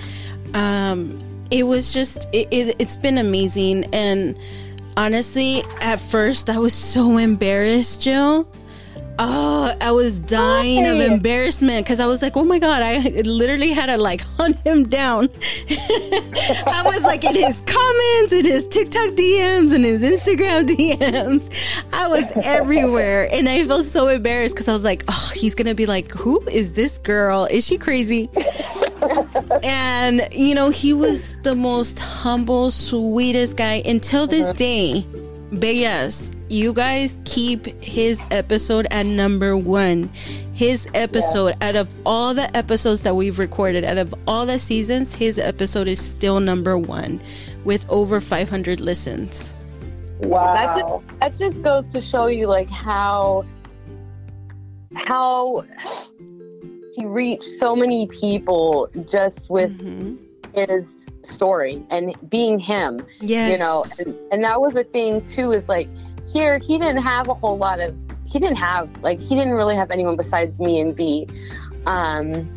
[0.55, 1.19] Um,
[1.51, 3.85] it was just, it, it, it's been amazing.
[3.93, 4.37] And
[4.97, 8.47] honestly, at first, I was so embarrassed, Jill.
[9.19, 13.69] Oh, I was dying of embarrassment because I was like, oh my God, I literally
[13.69, 15.29] had to like hunt him down.
[15.69, 21.83] I was like in his comments, in his TikTok DMs, and his Instagram DMs.
[21.93, 23.29] I was everywhere.
[23.31, 26.11] And I felt so embarrassed because I was like, oh, he's going to be like,
[26.11, 27.45] who is this girl?
[27.45, 28.29] Is she crazy?
[29.63, 34.53] and, you know, he was the most humble, sweetest guy until this uh-huh.
[34.53, 35.05] day.
[35.51, 40.03] But yes, you guys keep his episode at number one.
[40.53, 45.15] His episode, out of all the episodes that we've recorded, out of all the seasons,
[45.15, 47.19] his episode is still number one
[47.65, 49.51] with over 500 listens.
[50.19, 50.53] Wow.
[50.53, 53.43] That just that just goes to show you like how
[54.95, 55.63] how
[56.95, 60.17] he reached so many people just with Mhm.
[60.53, 60.85] his
[61.23, 63.51] story and being him Yes.
[63.51, 65.87] you know and, and that was the thing too is like
[66.33, 69.75] here he didn't have a whole lot of he didn't have like he didn't really
[69.75, 71.27] have anyone besides me and v
[71.85, 72.49] um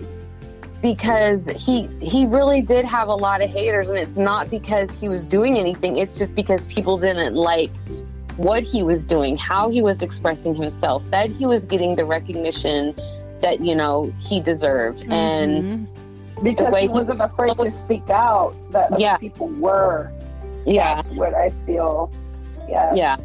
[0.83, 5.09] because he he really did have a lot of haters and it's not because he
[5.09, 7.71] was doing anything it's just because people didn't like
[8.37, 12.95] what he was doing how he was expressing himself that he was getting the recognition
[13.41, 15.87] that you know he deserved and
[16.37, 16.43] Mhm.
[16.43, 19.17] because way he he- wasn't afraid to speak out that Yeah.
[19.17, 20.11] people were.
[20.67, 22.11] yeah That's what I feel.
[22.69, 22.93] Yeah.
[22.95, 23.17] yeah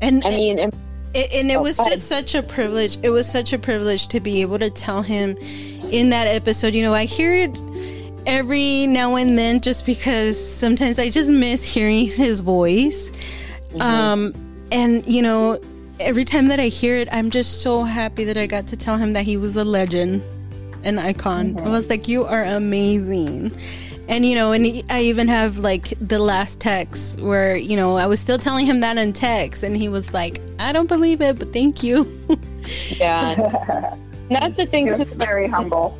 [0.00, 0.74] and i mean and
[1.12, 2.96] It, and it Oh, was just such a privilege.
[3.02, 5.36] It was such a privilege to be able to tell him
[5.90, 6.72] in that episode.
[6.72, 7.50] You know, I hear it
[8.26, 13.10] every now and then just because sometimes I just miss hearing his voice.
[13.10, 13.80] Mm-hmm.
[13.82, 14.34] Um,
[14.70, 15.58] and, you know,
[15.98, 18.96] every time that I hear it, I'm just so happy that I got to tell
[18.96, 20.22] him that he was a legend,
[20.84, 21.58] an icon.
[21.58, 23.50] I was like, you are amazing.
[24.10, 27.96] And you know, and he, I even have like the last text where you know
[27.96, 31.20] I was still telling him that in text, and he was like, "I don't believe
[31.20, 32.10] it, but thank you."
[32.96, 33.34] yeah.
[33.34, 35.96] And that's the thing He too was very humble.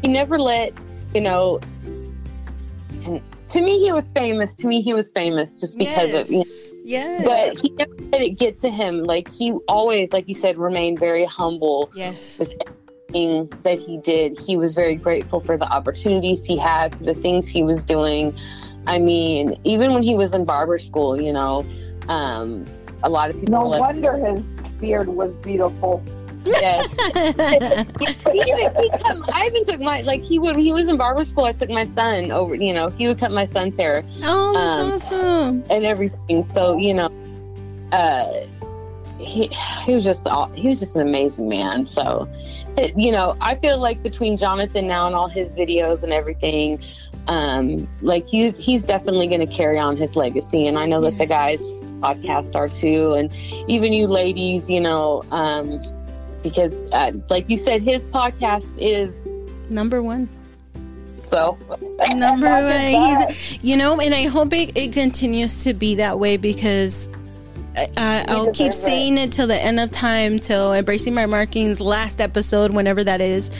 [0.00, 0.72] he never let
[1.14, 1.60] you know
[3.52, 4.54] to me he was famous.
[4.54, 6.44] To me he was famous just because of you know,
[6.84, 9.04] yes, but he never let it get to him.
[9.04, 12.54] Like he always like you said remained very humble yes, with
[13.14, 17.14] everything that he did he was very grateful for the opportunities he had for the
[17.14, 18.34] things he was doing
[18.86, 21.64] I mean, even when he was in barber school, you know,
[22.08, 22.66] um,
[23.02, 23.52] a lot of people.
[23.52, 24.40] No like, wonder his
[24.80, 26.02] beard was beautiful.
[26.44, 26.92] Yes.
[28.32, 31.24] he, even, he cut, I even took my like he would he was in barber
[31.24, 31.44] school.
[31.44, 32.56] I took my son over.
[32.56, 35.64] You know, he would cut my son's hair oh, that's Um, awesome.
[35.70, 36.42] and everything.
[36.42, 37.08] So you know,
[37.92, 38.46] uh,
[39.20, 39.46] he
[39.84, 41.86] he was just all, he was just an amazing man.
[41.86, 42.61] So, it,
[42.96, 46.80] you know, I feel like between Jonathan now and all his videos and everything,
[47.28, 50.66] um, like he's he's definitely going to carry on his legacy.
[50.66, 51.62] And I know that the guys
[52.00, 53.32] podcast are too, and
[53.68, 55.80] even you ladies, you know, um,
[56.42, 59.14] because uh, like you said, his podcast is
[59.70, 60.28] Number one.
[61.18, 61.56] so.
[62.14, 63.28] Number one.
[63.28, 67.08] He's, you know, and I hope it, it continues to be that way because
[67.76, 68.74] I, I, I'll keep it.
[68.74, 73.20] saying it till the end of time, till embracing my markings last episode, whenever that
[73.20, 73.50] is.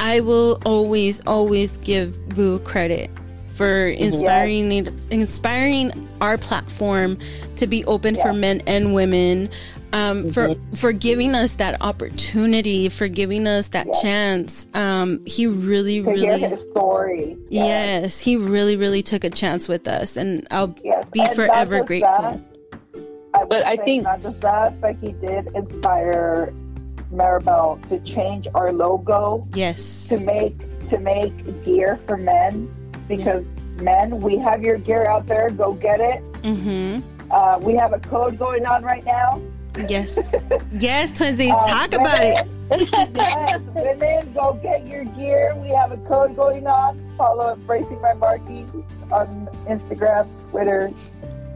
[0.00, 3.10] I will always, always give Vu credit
[3.54, 7.16] for inspiring inspiring our platform
[7.56, 9.48] to be open for men and women.
[9.92, 14.02] Um, for for giving us that opportunity, for giving us that Yeah.
[14.02, 14.66] chance.
[14.74, 17.36] Um, he really, to really hear his story.
[17.48, 21.04] Yes, he really, really took a chance with us, and I'll Yes.
[21.12, 22.10] be And forever grateful.
[22.22, 22.40] that,
[23.34, 26.52] I But I think- not just that, but he did inspire
[27.12, 30.56] Maribel to change our logo Yes, to make
[30.90, 32.68] to make gear for men
[33.08, 33.44] because
[33.80, 35.50] men, we have your gear out there.
[35.50, 36.22] Go get it.
[36.42, 37.00] mm-hmm.
[37.30, 39.40] Uh, we have a code going on right now.
[39.88, 40.18] yes,
[40.78, 41.10] yes.
[41.12, 42.46] Twinsies, Um, talk about it.
[43.16, 45.54] yes, women, go get your gear.
[45.56, 47.00] We have a code going on.
[47.18, 48.70] Follow Embracing My Markings
[49.10, 50.90] on Instagram, Twitter,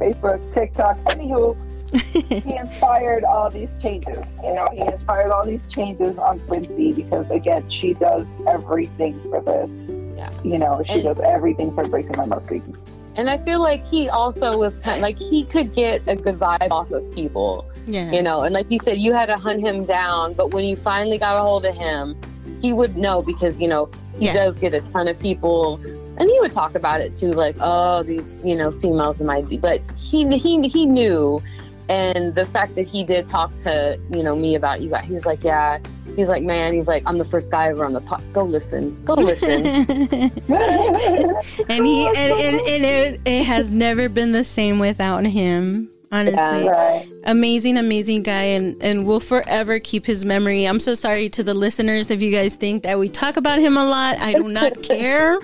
[0.00, 0.96] Facebook, TikTok.
[1.05, 1.56] Anywho,
[2.12, 4.27] he inspired all these changes.
[4.43, 9.40] You know, he inspired all these changes on Quincy because, again, she does everything for
[9.40, 9.70] this.
[10.16, 10.31] Yeah.
[10.44, 12.77] You know, she And- does everything for Embracing My Markings.
[13.16, 16.39] And I feel like he also was kind of, like he could get a good
[16.39, 18.43] vibe off of people, Yeah, you know.
[18.43, 21.36] And like you said, you had to hunt him down, but when you finally got
[21.36, 22.16] a hold of him,
[22.62, 24.35] he would know because you know he Yes.
[24.36, 25.81] does get a ton of people,
[26.16, 29.56] and he would talk about it too, like oh these you know females might be,
[29.56, 31.43] but he he he knew,
[31.89, 35.15] and the fact that he did talk to you know me about you guys, he
[35.15, 35.78] was like yeah,
[36.16, 38.23] he's like man, he's like I'm the first guy ever on the pod.
[38.32, 39.66] Go listen, go listen.
[41.69, 45.90] and he and, and, and it, it has never been the same without him.
[46.10, 47.06] Honestly, right.
[47.24, 50.64] amazing, amazing guy, and and we'll forever keep his memory.
[50.64, 53.76] I'm so sorry to the listeners if you guys think that we talk about him
[53.76, 54.18] a lot.
[54.18, 55.39] I do not care.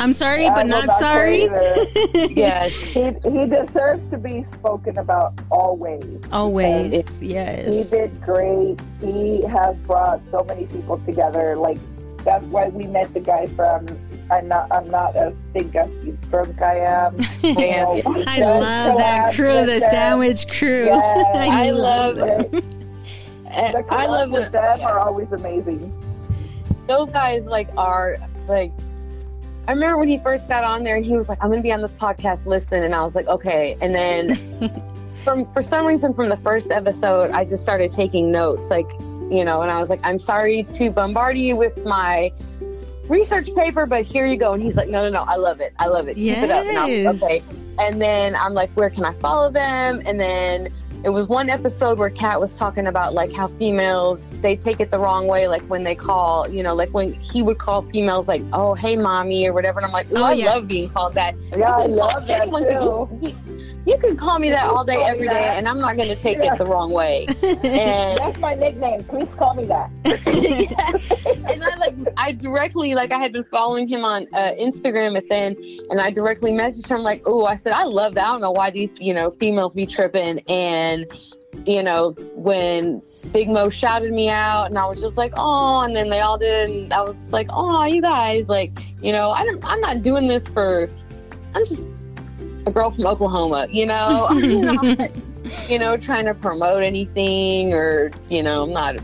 [0.00, 1.42] I'm sorry, I but not care sorry.
[2.34, 2.72] yes.
[2.72, 6.20] he, he deserves to be spoken about always.
[6.32, 7.90] Always, yes.
[7.90, 8.80] He did great.
[9.00, 11.54] He has brought so many people together.
[11.54, 11.78] Like
[12.24, 13.86] that's why we met the guy from.
[14.30, 14.68] I'm not.
[14.72, 17.12] I'm not as big you think I am.
[17.42, 17.56] We
[18.26, 20.84] I love that crew, the sandwich crew.
[20.86, 21.26] Yes.
[21.36, 22.54] I love it.
[22.54, 22.64] it.
[23.52, 24.52] And The I love with it.
[24.52, 25.92] them are always amazing.
[26.86, 28.16] those guys like are
[28.48, 28.72] like
[29.68, 31.72] I remember when he first got on there and he was like, I'm gonna be
[31.72, 33.76] on this podcast, listen, and I was like, okay.
[33.80, 34.34] And then
[35.24, 38.90] from for some reason from the first episode I just started taking notes, like,
[39.30, 42.32] you know, and I was like, I'm sorry to bombard you with my
[43.10, 44.54] research paper, but here you go.
[44.54, 45.74] And he's like, No, no, no, I love it.
[45.78, 46.14] I love it.
[46.14, 46.64] Keep it up.
[46.64, 47.42] And like, okay.
[47.78, 50.02] And then I'm like, where can I follow them?
[50.04, 50.72] And then
[51.02, 54.90] it was one episode where Kat was talking about like how females they take it
[54.90, 58.26] the wrong way, like when they call, you know, like when he would call females
[58.28, 60.46] like, "Oh, hey, mommy" or whatever, and I'm like, "Ooh, Oh, I yeah.
[60.54, 63.08] love being called that." Yeah, I You love that anyone too.
[63.10, 63.22] can-
[63.86, 65.58] you, you can call me that all day, every day, that.
[65.58, 66.54] and I'm not going to take Yeah.
[66.54, 67.26] it the wrong way.
[67.64, 69.04] And That's my nickname.
[69.04, 69.90] Please call me that.
[71.50, 75.28] and I like I directly like I had been following him on uh, Instagram and
[75.28, 75.56] then
[75.90, 78.24] and I directly messaged him like, oh, I said I love that.
[78.26, 81.06] I don't know why these you know females be tripping and
[81.66, 83.02] you know when
[83.32, 86.38] Big Mo shouted me out and I was just like, oh, and then they all
[86.38, 88.72] did and I was like, oh, you guys like
[89.02, 90.88] you know I don't I'm not doing this for
[91.54, 91.82] I'm just
[92.66, 94.26] a girl from Oklahoma, you know.
[94.30, 95.10] I'm not,
[95.68, 98.96] you know, trying to promote anything or, you know, I'm not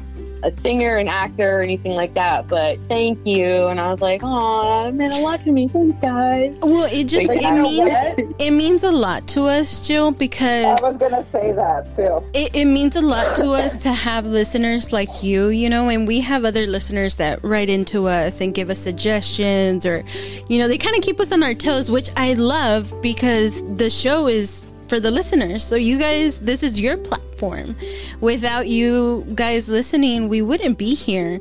[0.46, 2.46] a singer, an actor, or anything like that.
[2.48, 3.66] But thank you.
[3.66, 5.66] And I was like, oh, it meant a lot to me.
[5.68, 6.58] Thanks, guys.
[6.62, 8.40] well, it just Like, it means what?
[8.40, 12.22] it means a lot to us, Jill, because I was gonna say that too.
[12.32, 16.06] it, it means a lot to us to have listeners like you, you know, and
[16.06, 20.04] we have other listeners that write into us and give us suggestions or,
[20.48, 23.90] you know, they kind of keep us on our toes, which I love because the
[23.90, 25.64] show is for the listeners.
[25.64, 27.76] So you guys, this is your platform.
[28.20, 31.40] Without you guys listening, we wouldn't be here.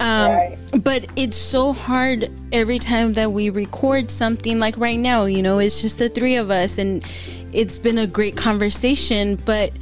[0.00, 0.58] Um, Right.
[0.82, 4.58] But it's so hard every time that we record something.
[4.58, 7.04] Like right now, you know, it's just the three of us, and
[7.52, 9.36] it's been a great conversation.
[9.36, 9.72] But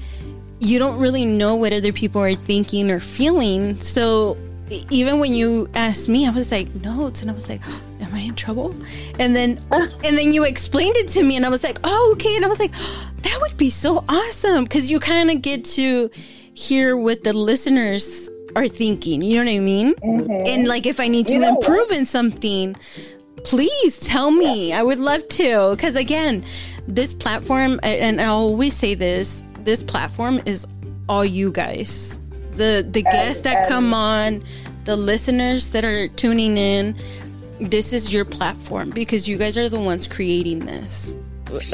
[0.59, 3.81] you don't really know what other people are thinking or feeling.
[3.81, 4.37] So
[4.91, 7.63] even when you asked me, I was like notes, and I was like,
[8.11, 8.75] "Am I in trouble?"
[9.19, 12.35] And then and then you explained it to me, and I was like, "Oh, okay."
[12.37, 15.65] And I was like, oh, "That would be so awesome," because you kind of get
[15.77, 16.11] to
[16.55, 19.23] hear what the listeners are thinking.
[19.23, 19.95] You know what I mean?
[19.95, 20.47] Mm-hmm.
[20.47, 21.65] And like, if I need to You know what?
[21.65, 22.75] improve in something,
[23.45, 24.73] please tell me.
[24.73, 25.71] I would love to.
[25.71, 26.45] Because again,
[26.87, 30.67] this platform, and I always say this, this platform is
[31.09, 32.21] all you guys.
[32.57, 34.43] The the guests that come on,
[34.85, 36.97] the listeners that are tuning in.
[37.61, 41.19] This is your platform because you guys are the ones creating this.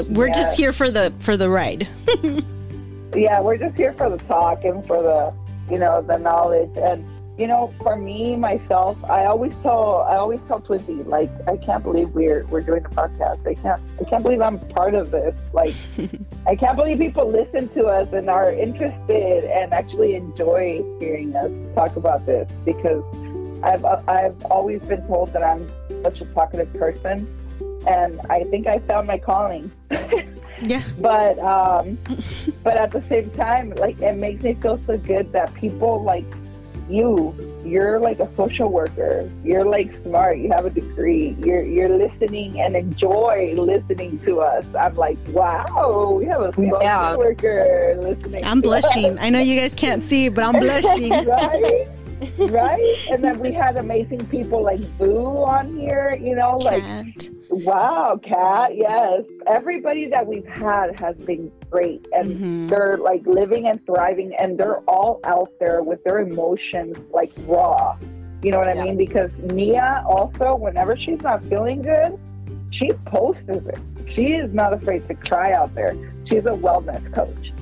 [0.08, 1.86] We're just here for the for the ride.
[3.14, 5.32] yeah, we're just here for the talk and for the,
[5.72, 6.76] you know, the knowledge.
[6.76, 7.06] And
[7.38, 11.84] you know, for me myself, I always tell, I always tell Twizzy, like, I can't
[11.84, 13.46] believe we're we're doing a podcast.
[13.46, 15.34] I can't, I can't believe I'm part of this.
[15.52, 15.74] Like,
[16.46, 21.50] I can't believe people listen to us and are interested and actually enjoy hearing us
[21.74, 23.04] talk about this because
[23.62, 25.68] I've I've always been told that I'm
[26.02, 27.26] such a talkative person.
[27.86, 29.70] And I think I found my calling
[30.62, 30.82] yeah.
[30.98, 31.96] but um
[32.64, 36.24] but at the same time like it makes me feel so good that people like
[36.88, 37.34] you
[37.64, 42.60] you're like a social worker you're like smart you have a degree you're you're listening
[42.60, 47.14] and enjoy listening to us i'm like wow we have a social Yeah.
[47.16, 48.82] worker listening I'm to us.
[48.94, 49.18] blushing.
[49.20, 51.10] I know you guys can't see, but I'm blushing.
[51.10, 51.86] right
[52.50, 57.30] right and then we had amazing people like Vu on here you know like Kat.
[57.48, 59.22] Wow, Kat, Yes.
[59.46, 62.04] Everybody that we've had has been great.
[62.12, 62.68] And Mhm.
[62.68, 67.96] they're like living and thriving and they're all out there with their emotions like raw.
[68.42, 68.82] You know what I Yeah.
[68.84, 68.96] mean?
[68.96, 72.18] Because Nia also, whenever she's not feeling good,
[72.70, 73.78] she posts it.
[74.06, 75.94] She is not afraid to cry out there.
[76.24, 77.52] She's a wellness coach.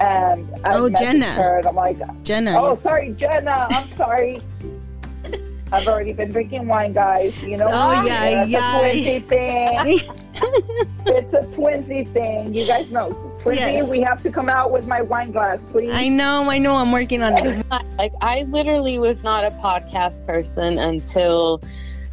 [0.00, 1.26] And I Oh, Jenna.
[1.26, 2.54] her and I'm like, Jenna.
[2.56, 3.66] oh, sorry, Jenna.
[3.70, 4.40] I'm sorry.
[5.72, 7.42] I've already been drinking wine, guys.
[7.42, 8.06] You know, Oh, what?
[8.06, 8.80] yeah, it's yeah.
[8.80, 10.00] a twinsy thing.
[11.06, 12.54] it's a twinsy thing.
[12.54, 13.10] You guys know,
[13.42, 13.56] twinsy.
[13.56, 13.88] Yes.
[13.88, 15.92] We have to come out with my wine glass, please.
[15.92, 16.76] I know, I know.
[16.76, 17.66] I'm working on it.
[17.98, 21.60] Like I literally was not a podcast person until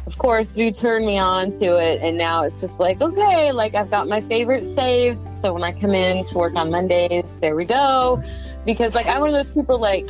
[0.06, 3.74] of course you turned me on to it and now it's just like okay like
[3.74, 7.56] I've got my favorite saved so when I come in to work on Mondays there
[7.56, 8.22] we go
[8.64, 10.08] because like I'm one of those people like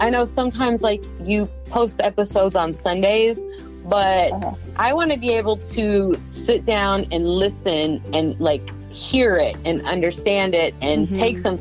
[0.00, 3.38] I know sometimes like you post episodes on Sundays
[3.86, 4.54] but Uh-huh.
[4.76, 9.82] I want to be able to sit down and listen and like hear it and
[9.86, 11.18] understand it and Mhm.
[11.18, 11.58] take some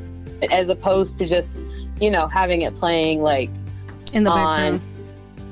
[0.51, 1.49] as opposed to just
[2.01, 3.49] you know having it playing like
[4.13, 4.81] In the on background.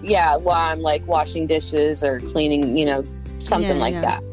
[0.04, 3.06] Yeah while I'm like washing dishes or cleaning you know
[3.40, 4.02] something Yeah, like yeah.
[4.02, 4.24] that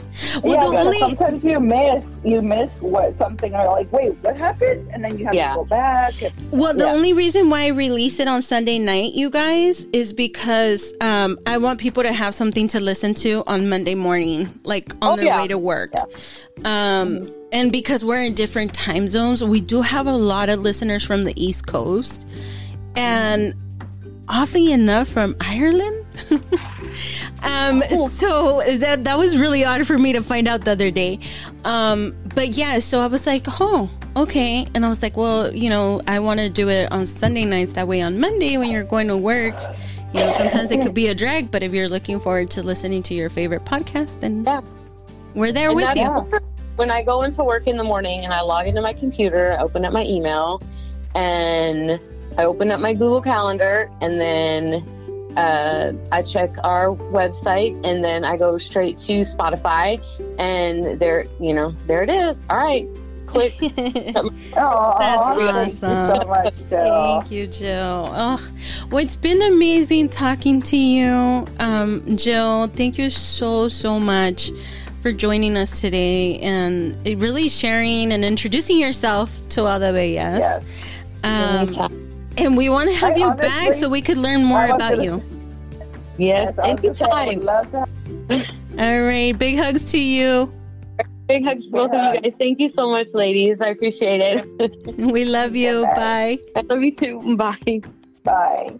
[0.42, 3.90] Well, yeah, the only sometimes you miss you miss what something are like.
[3.92, 4.88] Wait, what happened?
[4.92, 5.50] And then you have Yeah.
[5.50, 6.20] to go back.
[6.20, 6.92] And, well, the Yeah.
[6.92, 11.56] only reason why I release it on Sunday night, you guys, is because um, I
[11.58, 15.36] want people to have something to listen to on Monday morning, like on Oh, their
[15.36, 15.92] way to work.
[16.64, 21.04] Um, and because we're in different time zones, we do have a lot of listeners
[21.04, 22.26] from the East Coast,
[22.96, 23.54] and
[24.28, 26.04] oddly enough, from Ireland.
[27.42, 31.18] um, so that that was really odd for me to find out the other day.
[31.64, 35.68] Um, but yeah, so I was like, oh, okay, and I was like, well, you
[35.70, 37.72] know, I want to do it on Sunday nights.
[37.74, 39.54] That way, on Monday when you're going to work.
[40.14, 43.02] You know, sometimes it could be a drag, but if you're looking forward to listening
[43.04, 44.62] to your favorite podcast, then Yeah.
[45.34, 46.40] we're there And with you.
[46.76, 49.62] when I go into work in the morning and I log into my computer I
[49.62, 50.62] open up my email
[51.14, 52.00] and
[52.38, 58.24] I open up my Google Calendar and then uh, I check our website and then
[58.24, 60.00] I go straight to Spotify
[60.38, 62.88] and there you know there it is all right
[63.26, 65.80] click oh, That's thank you awesome.
[65.80, 68.10] so much, Thank you, Jill.
[68.14, 68.50] Oh,
[68.90, 72.68] well, it's been amazing talking to you, um, Jill.
[72.68, 74.50] Thank you so so much
[75.02, 80.38] for joining us today and really sharing and introducing yourself to all the bellas.
[80.38, 80.64] Yes.
[81.22, 82.07] Um,
[82.40, 85.22] and we want to have I you back so we could learn more about you.
[86.18, 87.78] yes I was gonna say I would anytime love to
[88.78, 90.52] All right, big hugs to you.
[91.26, 94.38] big hugs to both of you guys thank you so much ladies I appreciate it
[95.14, 95.84] We love you.
[95.94, 96.38] Bye.
[96.56, 97.80] I love you too bye
[98.24, 98.70] Bye.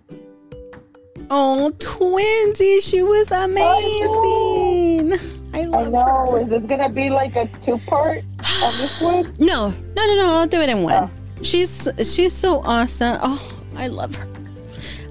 [1.30, 5.12] Oh, twinsy, she was amazing.
[5.52, 6.32] I I love know.
[6.32, 6.40] her.
[6.40, 8.22] Is this gonna be like a two part
[8.62, 9.32] on this one?
[9.38, 10.26] No, no, no, no.
[10.38, 10.94] I'll do it in one.
[10.94, 11.10] Oh.
[11.42, 13.18] She's she's so awesome.
[13.22, 14.26] Oh, I love her.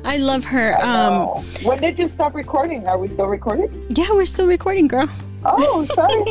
[0.04, 0.76] I love her.
[0.84, 2.88] Um, when did you stop recording?
[2.88, 3.70] Are we still recording?
[3.90, 5.10] yeah, we're still recording, girl.
[5.46, 6.24] Oh, sorry.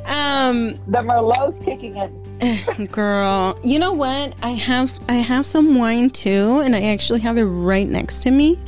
[0.06, 2.86] Um, the Merlot's kicking in.
[2.86, 4.34] girl, you know what?
[4.42, 8.30] I have I have some wine too, and I actually have it right next to
[8.30, 8.58] me.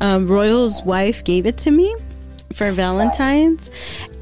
[0.00, 1.94] Um, Royal's wife gave it to me
[2.52, 3.68] for Valentine's,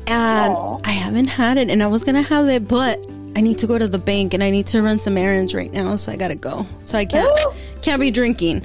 [0.06, 0.80] and Aw.
[0.84, 2.98] I haven't had it, and I was gonna have it, but
[3.38, 5.72] I need to go to the bank and I need to run some errands right
[5.72, 6.66] now, so I gotta go.
[6.82, 7.30] So I can't
[7.82, 8.64] can't be drinking.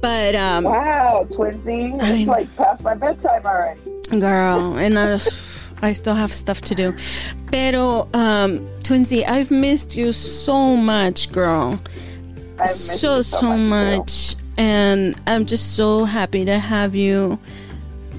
[0.00, 2.00] But um, Wow, Twinsy.
[2.00, 3.80] I- It's like past my bedtime already.
[4.18, 5.20] girl, and I,
[5.82, 6.94] I still have stuff to do.
[7.52, 11.78] Pero um, Twinsy, I've missed you so much, girl.
[12.64, 17.38] So you so much, much, and I'm just so happy to have you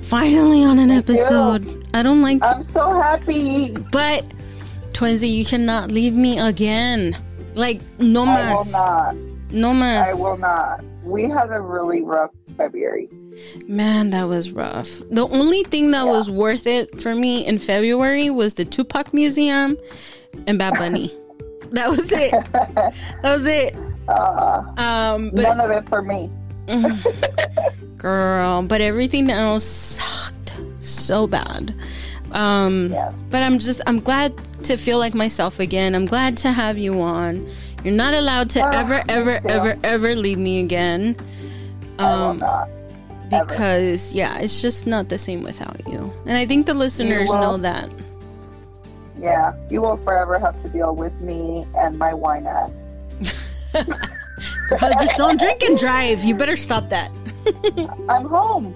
[0.04, 1.16] finally on an Thank you.
[1.16, 1.88] episode.
[1.96, 2.38] I don't like.
[2.44, 3.72] I'm so happy.
[3.92, 4.24] but
[4.98, 7.16] Twinsy, you cannot leave me again.
[7.54, 9.16] Like no I will not.
[9.52, 10.84] no I will not.
[11.04, 13.08] We had a really rough February.
[13.68, 15.04] Man, that was rough.
[15.12, 16.12] The only thing that Yeah.
[16.12, 19.78] was worth it for me in February was the Tupac Museum
[20.48, 21.14] and Bad Bunny.
[21.72, 22.32] that was it.
[22.52, 22.94] That
[23.24, 23.76] was it.
[24.08, 26.32] Uh, Um, but none of it for me.
[27.98, 31.76] girl, but everything else sucked so bad.
[32.32, 33.12] Um, Yeah.
[33.30, 34.34] but I'm just I'm glad
[34.64, 35.96] to feel like myself again.
[35.96, 37.48] I'm glad to have you on.
[37.84, 41.16] You're not allowed to Ah, ever, ever, ever, ever leave me again.
[42.00, 42.44] Um,
[43.30, 46.12] because yeah, it's just not the same without you.
[46.26, 47.90] And I think the listeners know that.
[49.20, 52.70] Yeah, you will forever have to deal with me and my wine ass.
[54.70, 56.24] Girl, just don't drink and drive.
[56.24, 57.12] You better stop that.
[58.10, 58.74] I'm home.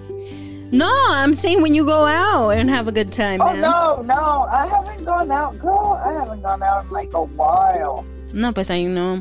[0.72, 3.60] No, I'm saying when you go out and have a good time, Oh man.
[3.60, 6.00] no, no, I haven't gone out, girl.
[6.04, 8.04] I haven't gone out in like a while.
[8.32, 9.20] No, pues I know.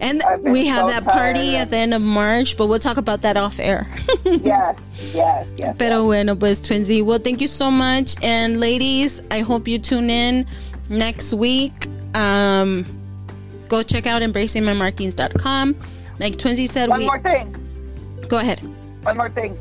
[0.00, 3.20] And we have so that party at the end of March, but we'll talk about
[3.22, 3.86] that off air.
[4.24, 4.78] Yes,
[5.14, 5.76] yes, yes.
[5.78, 7.02] Pero bueno, pues Twinsy.
[7.04, 8.14] Well, thank you so much.
[8.22, 10.46] And ladies, I hope you tune in
[10.88, 11.86] next week.
[12.14, 12.86] Um,
[13.68, 15.76] go check out embracingmymarkings.com.
[16.18, 17.54] Like Twinsy said, One we more thing.
[18.28, 18.58] go ahead.
[19.02, 19.56] One more thing.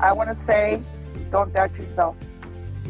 [0.00, 0.82] I want to say,
[1.30, 2.16] don't doubt yourself.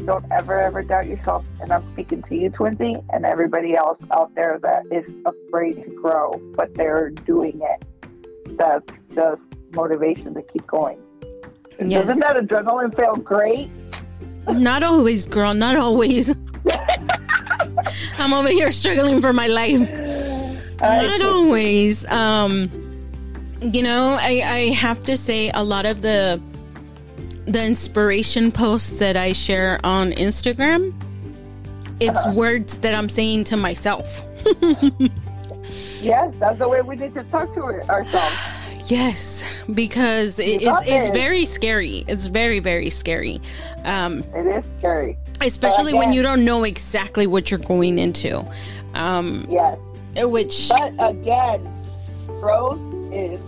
[0.05, 1.45] Don't ever, ever doubt yourself.
[1.61, 5.89] And I'm speaking to you, Twinsy, and everybody else out there that is afraid to
[6.01, 8.57] grow, but they're doing it.
[8.57, 9.41] That's just
[9.73, 10.99] motivation to keep going.
[11.79, 12.07] Yes.
[12.07, 13.69] Doesn't that adrenaline feel great?
[14.47, 15.53] Not always, girl.
[15.53, 16.33] Not always.
[18.17, 19.81] I'm over here struggling for my life.
[20.81, 22.05] I Not always.
[22.07, 22.71] Um,
[23.61, 26.41] you know, I, I have to say a lot of the
[27.51, 30.93] the inspiration posts that I share on Instagram,
[31.99, 32.33] it's Uh-huh.
[32.33, 34.23] words that I'm saying to myself.
[36.01, 38.35] Yes, that's the way we need to talk to it ourselves.
[38.87, 42.03] Yes, because it, it's, it's very scary.
[42.07, 43.39] It's very, very scary.
[43.85, 45.17] Um, It is scary.
[45.41, 48.43] especially when you don't know exactly what you're going into.
[48.95, 49.77] Um, Yes.
[50.17, 51.61] which But again,
[52.41, 52.79] growth
[53.13, 53.39] is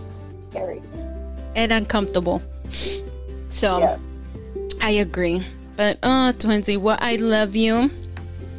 [0.50, 0.80] scary.
[1.56, 2.40] and uncomfortable.
[3.54, 4.00] So Yes.
[4.80, 5.46] I agree.
[5.76, 7.90] But uh Twinsy, what I love you.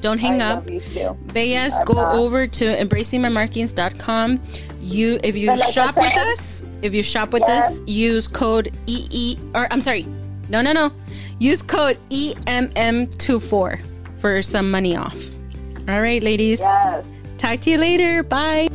[0.01, 0.65] Don't hang I up.
[0.67, 2.15] Bayas, go not.
[2.15, 4.39] over to embracingmymarkings.com.
[4.81, 7.81] You if you like shop with us, if you shop with Yes.
[7.81, 10.05] us, use code EE or I'm sorry.
[10.49, 10.91] No, no, no.
[11.39, 13.81] Use code E EMM24
[14.19, 15.17] for some money off.
[15.89, 16.59] All right, ladies.
[16.59, 17.03] Yes.
[17.37, 18.21] Talk to you later.
[18.23, 18.69] Bye.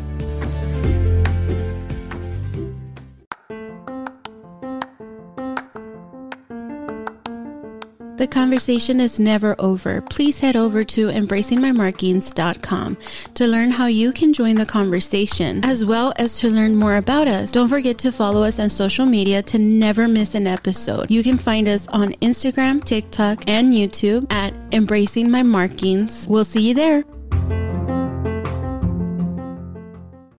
[8.20, 10.02] The conversation is never over.
[10.02, 12.98] Please head over to embracingmymarkings.com
[13.32, 17.28] to learn how you can join the conversation, as well as to learn more about
[17.28, 17.51] us.
[17.51, 21.10] Don't forget to follow us on social media to never miss an episode.
[21.10, 26.28] You can find us on Instagram, TikTok, and YouTube at Embracing My Markings.
[26.28, 27.05] We'll see you there.